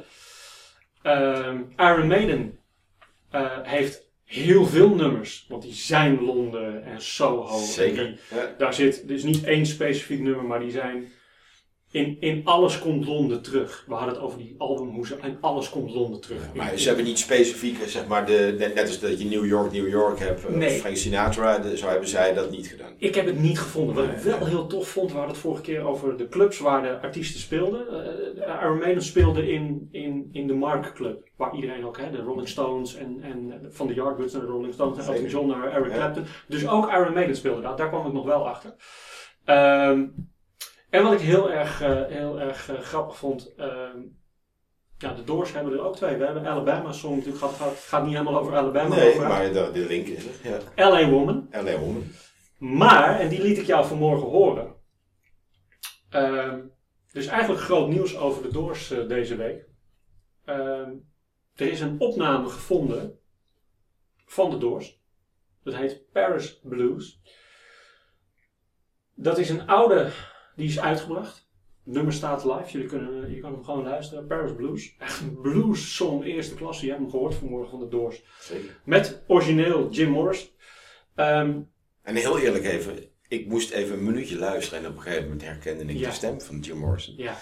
[1.05, 2.59] Ehm, Iron Maiden
[3.31, 5.45] eh, heeft heel veel nummers.
[5.49, 7.57] Want die zijn Londen en Soho.
[7.57, 8.05] En Zeker.
[8.05, 8.55] die- Ja.
[8.57, 11.05] daar zit dus niet één specifiek nummer, maar die zijn.
[11.91, 13.83] In, in alles komt Londen terug.
[13.87, 16.53] We hadden het over die album, hoe ze in alles komt Londen terug.
[16.53, 19.71] Maar ze hebben niet specifiek, zeg maar, de, net, net als dat je New York,
[19.71, 20.79] New York hebt, eh, Nee.
[20.79, 22.91] Frank Sinatra, de- zo hebben zij dat niet gedaan.
[22.97, 23.95] Ik heb het niet gevonden.
[23.95, 24.47] Wat ik wel nee.
[24.49, 27.87] heel tof vond, we hadden het vorige keer over de clubs waar de artiesten speelden.
[27.89, 32.21] Eh Iron Maiden speelde in, in, in de Mark Club, waar iedereen ook, hè, de
[32.21, 35.27] Rolling Stones en, en van de Yardbirds naar de Rolling Stones, naar Elton.
[35.29, 35.91] John naar Eric.
[35.93, 36.25] Clapton.
[36.47, 38.75] Dus ook Iron Maiden speelde daar, daar kwam ik nog wel achter.
[39.45, 40.05] Ehm,
[40.95, 43.99] en wat ik heel erg, eh, heel erg eh, grappig vond, ehm,
[44.97, 46.15] ja, de Doors hebben er ook twee.
[46.15, 48.95] We hebben Alabama Song, natuurlijk gaat, gaat, gaat niet helemaal over Alabama.
[48.95, 50.61] Nee, over maar de, de link is er.
[50.75, 50.89] Ja.
[50.89, 51.47] LA Woman.
[51.51, 51.79] L.A.
[51.79, 52.03] Woman.
[52.57, 54.75] Maar, en die liet ik jou vanmorgen horen.
[56.09, 56.59] Ehm,
[57.11, 59.65] er is eigenlijk groot nieuws over de Doors eh, deze week.
[60.45, 60.91] Ehm,
[61.55, 63.19] er is een opname gevonden
[64.25, 65.01] van de Doors.
[65.63, 67.21] Dat heet Paris Blues.
[69.13, 70.11] Dat is een oude,
[70.55, 71.43] die is uitgebracht.
[71.85, 74.27] Het nummer staat live, jullie kunnen, je kan hem gewoon luisteren.
[74.27, 74.95] Paris Blues.
[74.99, 76.83] Echt een blues song eerste klasse.
[76.85, 78.23] Je hebt hem gehoord vanmorgen van de Doors.
[78.39, 78.79] Zeker.
[78.85, 80.53] Met origineel Jim Morris.
[81.15, 81.59] Ehm,
[82.01, 85.41] En heel eerlijk even, ik moest even een minuutje luisteren en op een gegeven moment
[85.41, 86.09] herkende ik Ja.
[86.09, 87.15] de stem van Jim Morrison.
[87.17, 87.37] ja,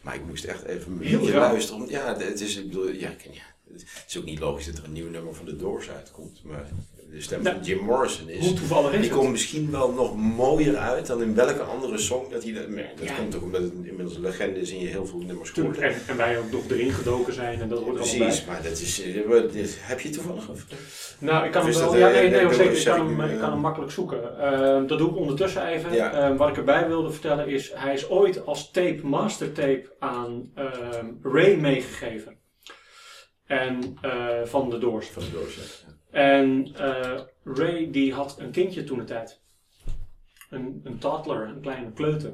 [0.00, 1.82] Maar ik moest echt even een minuutje luisteren.
[1.82, 3.42] om- Ja, het is, ik bedoel, ja, ik- ja,
[3.72, 6.40] Het is ook niet logisch dat er een nieuw nummer van de Doors uitkomt.
[6.44, 6.68] Maar
[7.10, 8.46] de stem Nou, van Jim Morrison is...
[8.46, 9.18] Hoe toevallig is Die het?
[9.18, 12.62] komt misschien wel nog mooier uit dan in welke andere song dat hij dat...
[12.98, 13.14] Dat Ja.
[13.14, 15.78] komt toch omdat het inmiddels een legende is en je heel veel nummers hoort.
[15.78, 18.26] En, en wij ook nog erin gedoken zijn en dat hoort er allemaal bij.
[18.26, 19.02] Precies, maar dat is...
[19.02, 20.48] eh, Heb je toevallig?
[20.48, 20.66] Of?
[21.18, 21.90] Nou, ik kan Of hem wel.
[21.90, 22.76] dat, ja, eh, nee, nee, zeker.
[22.78, 23.50] Ik kan, ik hem, nu, ik kan eh.
[23.52, 24.38] hem makkelijk zoeken.
[24.40, 25.92] Ehm, dat doe ik ondertussen even.
[25.92, 26.12] Ja.
[26.12, 30.50] Ehm, wat ik erbij wilde vertellen is, hij is ooit als tape, master tape aan
[30.54, 32.35] ehm, Ray meegegeven.
[33.46, 35.08] En eh, van de Doors.
[35.08, 35.92] Van de Doors, ja.
[36.10, 39.40] En eh, Ray die had een kindje toen de tijd.
[40.50, 42.32] Een, een toddler, een kleine kleuter.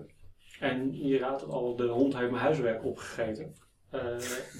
[0.61, 3.55] En je raadt het al, de hond heeft mijn huiswerk opgegeten.
[3.91, 4.01] Eh,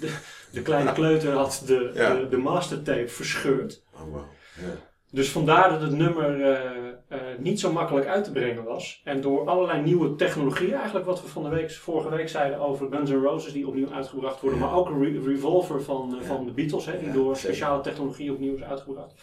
[0.01, 0.19] de,
[0.53, 2.15] de kleine kleuter had de, Ja.
[2.15, 3.83] de, de mastertape verscheurd.
[3.95, 4.25] Oh, wow.
[4.61, 4.91] Ja.
[5.15, 9.01] Dus vandaar dat het nummer eh, eh, niet zo makkelijk uit te brengen was.
[9.05, 12.89] En door allerlei nieuwe technologie, eigenlijk wat we van de week, vorige week zeiden over
[12.91, 14.59] Guns N' Roses die opnieuw uitgebracht worden.
[14.61, 14.65] Ja.
[14.67, 16.27] Maar ook een re- Revolver van, eh, Ja.
[16.27, 17.55] van de Beatles, hè, die Ja, door zeker.
[17.55, 19.15] speciale technologie opnieuw is uitgebracht.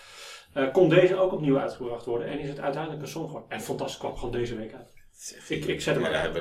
[0.71, 3.49] Kon deze ook opnieuw uitgebracht worden en is het uiteindelijk een song geworden.
[3.49, 4.93] En fantastisch kwam gewoon deze week uit.
[5.49, 6.33] Ik, ik zet hem Ja, uit.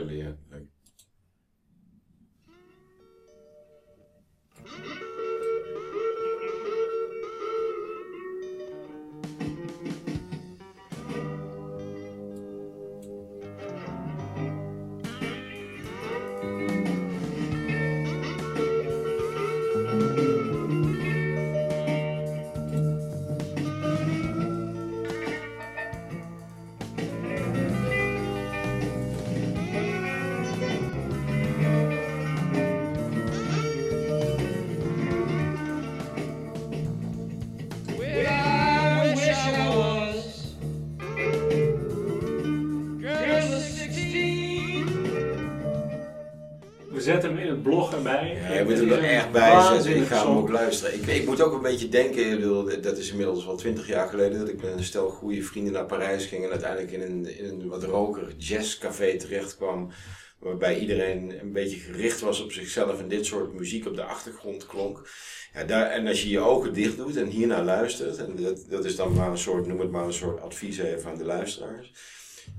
[47.09, 48.39] Zetten hem in het blog erbij.
[48.43, 49.97] Ja, je moet hem er echt bij zetten.
[49.97, 50.95] Ik ga hem ook luisteren.
[50.95, 54.09] Ik, ik moet ook een beetje denken, ik bedoel, dat is inmiddels wel twintig jaar
[54.09, 57.39] geleden dat ik met een stel goede vrienden naar Parijs ging en uiteindelijk in een,
[57.39, 59.91] in een wat roker jazzcafé terecht kwam.
[60.39, 64.67] Waarbij iedereen een beetje gericht was op zichzelf en dit soort muziek op de achtergrond
[64.67, 65.09] klonk.
[65.55, 68.85] Ja, daar, en als je je ogen dicht doet en hiernaar luistert, en dat, dat
[68.85, 71.93] is dan maar een soort, noem het maar een soort advies even aan de luisteraars.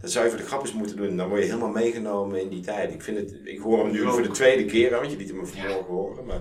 [0.01, 1.17] Dat zou je voor de grapjes moeten doen.
[1.17, 2.93] Dan word je helemaal meegenomen in die tijd.
[2.93, 5.45] Ik, vind het, ik hoor hem nu voor de tweede keer, want je liet hem
[5.47, 6.25] vanmorgen horen.
[6.25, 6.39] Maar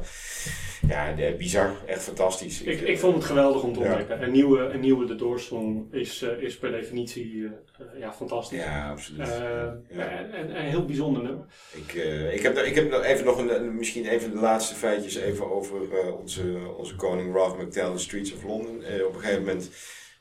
[0.88, 1.72] ja, de- bizar.
[1.86, 2.62] Echt fantastisch.
[2.62, 3.86] Ik, ik vond het geweldig om te Ja.
[3.88, 4.22] ontdekken.
[4.22, 7.51] Een nieuwe, een nieuwe The Doors song is, eh, is per definitie eh,
[7.94, 8.59] eh, ja, fantastisch.
[8.59, 9.26] Ja, absoluut.
[9.26, 9.82] Ja.
[10.09, 11.44] en, en, en een heel bijzonder nummer.
[11.72, 11.92] Ik,
[12.32, 15.76] ik, heb, ik heb nog even nog een, misschien even de laatste feitjes even over
[16.20, 18.76] onze, onze koning Ralph McTell in Streets of London.
[19.07, 19.70] Op een gegeven moment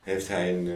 [0.02, 0.66] heeft hij een,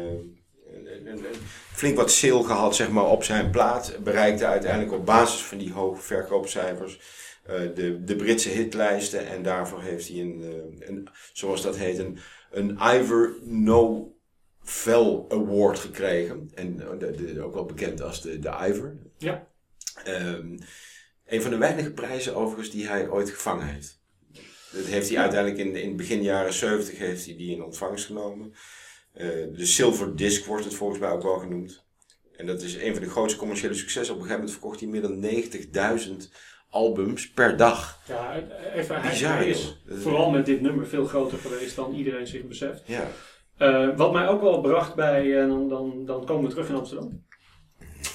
[1.72, 3.98] flink wat sale gehad zeg maar, op zijn plaat.
[4.02, 7.00] Bereikte uiteindelijk op basis van die hoge verkoopcijfers
[7.42, 9.26] eh, de, de Britse hitlijsten.
[9.26, 10.42] En daarvoor heeft hij een,
[10.80, 12.18] eh, een zoals dat heet, een,
[12.50, 14.12] een Ivor No
[14.62, 16.50] Vel Award gekregen.
[16.54, 18.96] En eh, de, de- ook wel bekend als de, de Ivor.
[19.18, 19.46] Ja.
[20.04, 20.58] Ehm,
[21.26, 24.00] een van de weinige prijzen overigens die hij ooit gevangen heeft.
[24.72, 28.54] Dat heeft hij uiteindelijk in, in begin jaren 70 heeft hij die in ontvangst genomen.
[29.12, 31.84] Eh, de Silver Disc wordt het volgens mij ook wel genoemd.
[32.36, 34.14] En dat is een van de grootste commerciële successen.
[34.14, 36.32] Op een gegeven moment verkocht hij meer dan 90.000
[36.70, 37.98] albums per dag.
[38.08, 38.34] Ja,
[38.74, 42.82] even, Bizar, hij is vooral met dit nummer veel groter geweest dan iedereen zich beseft.
[42.86, 43.06] Ja.
[43.56, 46.74] Eh, wat mij ook wel bracht bij, en dan, dan, dan komen we terug in
[46.74, 47.24] Amsterdam.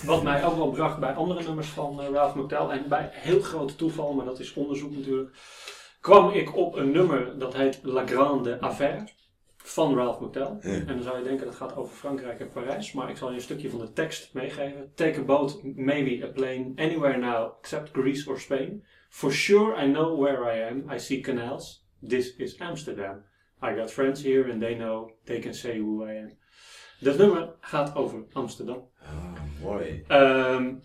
[0.06, 3.40] Wat mij ook wel bracht bij andere nummers van eh, Ralph McTell, en bij heel
[3.40, 5.30] grote toeval, maar dat is onderzoek natuurlijk,
[6.02, 9.04] kwam ik op een nummer dat heet La Grande Affaire
[9.68, 10.58] van Ralph McTell.
[10.62, 10.70] Ja.
[10.70, 13.36] En dan zou je denken dat gaat over Frankrijk en Parijs, maar ik zal je
[13.36, 14.92] een stukje van de tekst meegeven.
[14.96, 18.86] Take a boat, maybe a plane, anywhere now except Greece or Spain.
[19.10, 23.24] For sure I know where I am, I see canals, this is Amsterdam.
[23.64, 26.38] I got friends here and they know, they can say who I am.
[27.00, 28.90] Dat nummer gaat over Amsterdam.
[29.02, 30.04] Ah, mooi.
[30.08, 30.76] Ehm,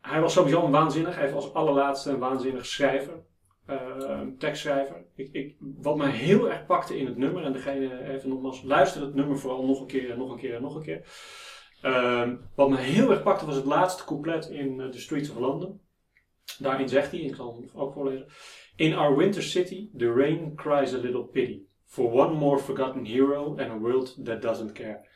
[0.00, 3.24] hij was sowieso een waanzinnig, hij heeft als allerlaatste een waanzinnig schrijver,
[3.66, 5.04] ehm, tekstschrijver.
[5.14, 9.02] Ik, ik, wat mij heel erg pakte in het nummer, en degene even nogmaals, luister
[9.02, 11.04] het nummer vooral nog een keer en nog een keer en nog een keer.
[11.82, 15.38] Ehm, wat mij heel erg pakte was het laatste couplet in eh, The Streets of
[15.38, 15.80] London.
[16.58, 18.26] Daarin zegt hij, ik zal hem ook voorlezen.
[18.76, 21.62] In our winter city, the rain cries a little pity.
[21.86, 25.10] For one more forgotten hero and a world that doesn't care.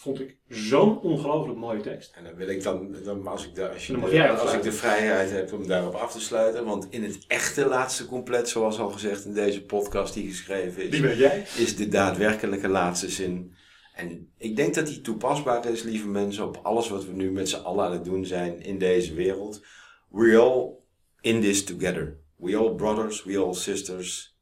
[0.00, 2.12] Vond ik zo'n ongelooflijk mooie tekst.
[2.14, 4.72] En dan wil ik dan, dan als, ik de, als, je de- als ik de
[4.72, 6.64] vrijheid heb om daarop af te sluiten.
[6.64, 10.90] Want in het echte laatste compleet, zoals al gezegd in deze podcast die geschreven is,
[10.90, 11.38] Die ben jij.
[11.56, 13.54] is de daadwerkelijke laatste zin.
[13.94, 17.48] En ik denk dat die toepasbaar is, lieve mensen, op alles wat we nu met
[17.48, 19.64] z'n allen aan het doen zijn in deze wereld.
[20.10, 20.70] We all
[21.20, 22.18] in this together.
[22.36, 24.36] We all brothers, we all sisters.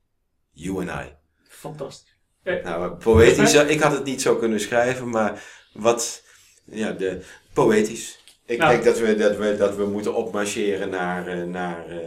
[0.52, 1.14] You and I.
[1.48, 2.16] Fantastisch.
[2.64, 5.42] Nou, poëtisch, ik had het niet zo kunnen schrijven, maar
[5.72, 6.22] wat,
[6.64, 7.20] ja, de,
[7.52, 8.18] poëtisch.
[8.46, 8.70] Ik Nou.
[8.70, 11.98] denk dat we, dat, we, dat we moeten opmarcheren naar, eh, naar eh,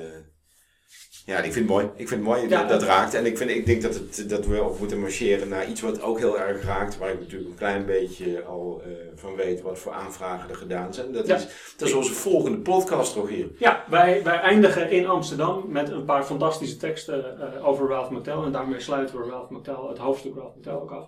[1.26, 1.86] ja, ik vind het mooi.
[1.86, 3.13] Ik vind het mooi Ja, dat raakt.
[3.13, 6.01] En ik, vind, ik denk dat, het, dat we op moeten marcheren naar iets wat
[6.01, 9.80] ook heel erg raakt, waar ik natuurlijk een klein beetje al eh, van weet wat
[9.80, 11.11] voor aanvragen er gedaan zijn.
[11.11, 11.36] Dat, Ja.
[11.36, 11.47] is,
[11.78, 13.47] dat is onze volgende podcast, Rogier.
[13.57, 18.34] Ja, wij, wij eindigen in Amsterdam met een paar fantastische teksten eh, over Ralph McTell.
[18.43, 21.07] En daarmee sluiten we Ralph McTell, het hoofdstuk Ralph McTell ook af.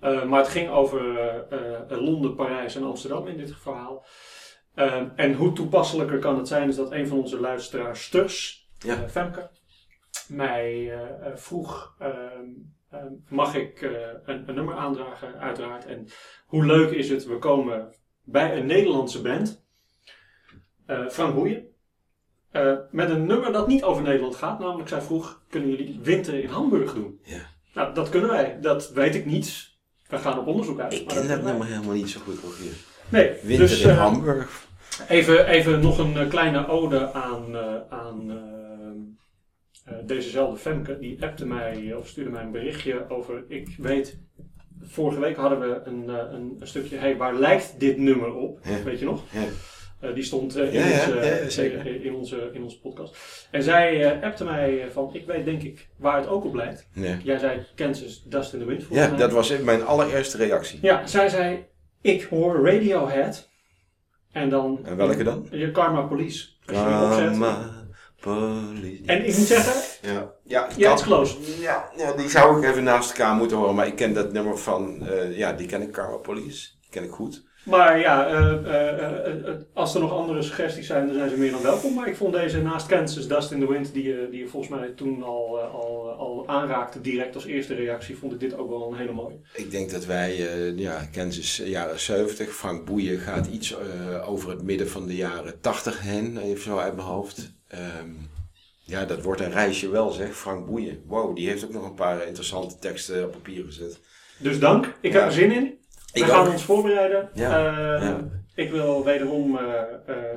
[0.00, 1.00] Eh, maar het ging over
[1.88, 4.06] Londen, Parijs en Amsterdam in dit verhaal.
[5.16, 9.08] En hoe toepasselijker kan het zijn, is dat een van onze luisteraars, Sturs, Ja.
[9.08, 9.50] Femke,
[10.28, 12.46] mij eh, eh, vroeg: ehm,
[12.90, 13.90] ehm, mag ik eh,
[14.24, 15.86] een, een nummer aandragen, uiteraard.
[15.86, 16.08] En
[16.46, 19.64] hoe leuk is het, we komen bij een Nederlandse band,
[21.10, 21.68] Frank Boeien.
[22.90, 24.58] Met een nummer dat niet over Nederland gaat.
[24.58, 27.20] Namelijk, zij vroeg, kunnen jullie winter in Hamburg doen?
[27.22, 27.40] Ja.
[27.74, 28.58] Nou, dat kunnen wij.
[28.60, 29.78] Dat weet ik niet.
[30.08, 30.92] We gaan op onderzoek uit.
[30.92, 32.72] Ik ken dat nummer helemaal niet zo goed, Rogier.
[33.08, 34.66] Nee, Winter dus, in Hamburg.
[35.08, 37.56] Even, even nog een kleine ode aan,
[37.90, 38.50] aan
[40.06, 40.98] dezezelfde Femke.
[40.98, 44.18] Die appte mij, eh, of stuurde mij een berichtje over, ik weet,
[44.80, 48.58] vorige week hadden we een, eh, een, een stukje, hey, waar lijkt dit nummer op?
[48.64, 48.82] Ja.
[48.82, 49.22] Weet je nog?
[49.32, 49.44] Ja.
[50.00, 51.04] Eh, die stond eh, in, Ja, ja,
[51.44, 53.48] onze, ja, in, onze, in onze podcast.
[53.50, 56.54] En zij eh, appte mij eh, van, ik weet denk ik waar het ook op
[56.54, 56.88] lijkt.
[57.24, 59.18] Jij zei Kansas Dust in the Wind Ja, mij.
[59.18, 60.78] dat was mijn allereerste reactie.
[60.82, 61.64] Ja, zij zei,
[62.00, 63.48] ik hoor Radiohead.
[64.32, 64.80] En dan...
[64.84, 65.46] En welke dan?
[65.50, 66.48] Je Karma Police.
[66.66, 67.38] Als je die opzet.
[68.20, 69.02] Police.
[69.06, 71.36] En ik moet zeggen, Ja, ja, ja, it's close.
[71.60, 73.74] Ja, ja, die zou ik even naast elkaar moeten horen.
[73.74, 76.68] Maar ik ken dat nummer van, eh, ja, die ken ik, Karma Police.
[76.80, 77.48] Die ken ik goed.
[77.64, 81.50] Maar ja, eh, eh, eh, als er nog andere suggesties zijn, dan zijn ze meer
[81.50, 81.94] dan welkom.
[81.94, 84.72] Maar ik vond deze naast Kansas Dust in the Wind, die, je- die je volgens
[84.80, 88.90] mij toen al, al, al aanraakte, direct als eerste reactie, vond ik dit ook wel
[88.92, 89.36] een hele mooie.
[89.54, 90.36] Ik denk dat wij,
[90.76, 92.48] ja, Kansas jaren 70.
[92.54, 93.76] Frank Boeien gaat iets
[94.26, 96.38] over het midden van de jaren 80 heen.
[96.38, 97.52] Even zo uit mijn hoofd.
[97.68, 98.10] Ehm,
[98.84, 100.36] ja, dat wordt een reisje wel zeg.
[100.36, 101.02] Frank Boeien.
[101.06, 103.98] Wow, die heeft ook nog een paar interessante teksten op papier gezet.
[104.38, 105.78] Dus dank, ik heb er zin in.
[106.12, 106.52] We Ik gaan ook.
[106.52, 107.30] ons voorbereiden.
[107.34, 108.28] Ja, Eh, ja.
[108.54, 109.82] Ik wil wederom eh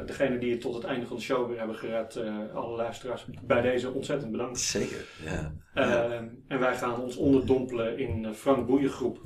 [0.05, 3.25] degene die het tot het einde van de show weer hebben gered, eh, alle luisteraars,
[3.41, 4.59] bij deze ontzettend bedanken.
[4.59, 5.53] Zeker, ja.
[5.73, 6.23] Eh, Ja.
[6.47, 9.21] En wij gaan ons onderdompelen in Frank Boeiengroep.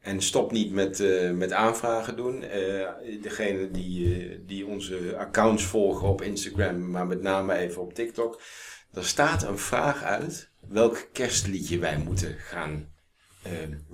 [0.00, 1.02] En stop niet met,
[1.34, 2.40] met aanvragen doen.
[3.22, 8.40] Degene die, die onze accounts volgen op Instagram, maar met name even op TikTok.
[8.92, 12.92] Er staat een vraag uit welk kerstliedje wij moeten gaan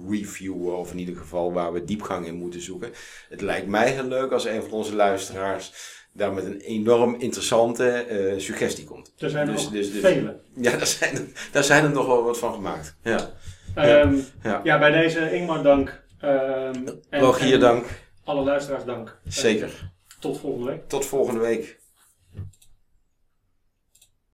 [0.08, 0.76] reviewen.
[0.78, 2.90] Of in ieder geval waar we diepgang in moeten zoeken.
[3.28, 5.72] Het lijkt mij heel leuk als een van onze luisteraars
[6.12, 9.12] daar met een enorm interessante eh, suggestie komt.
[9.18, 10.40] Er zijn er Dus- nog dus- dus- vele.
[10.56, 12.96] Ja, daar zijn, er, daar zijn er nog wel wat van gemaakt.
[13.02, 13.30] Ja.
[13.74, 14.60] Ehm, Ja.
[14.64, 16.02] ja, bij deze Ingmar dank.
[16.20, 17.84] Ehm, en, Rogier, en dank.
[18.24, 19.18] Alle luisteraars dank.
[19.24, 19.92] Zeker.
[20.20, 20.88] Tot volgende week.
[20.88, 21.78] Tot volgende week.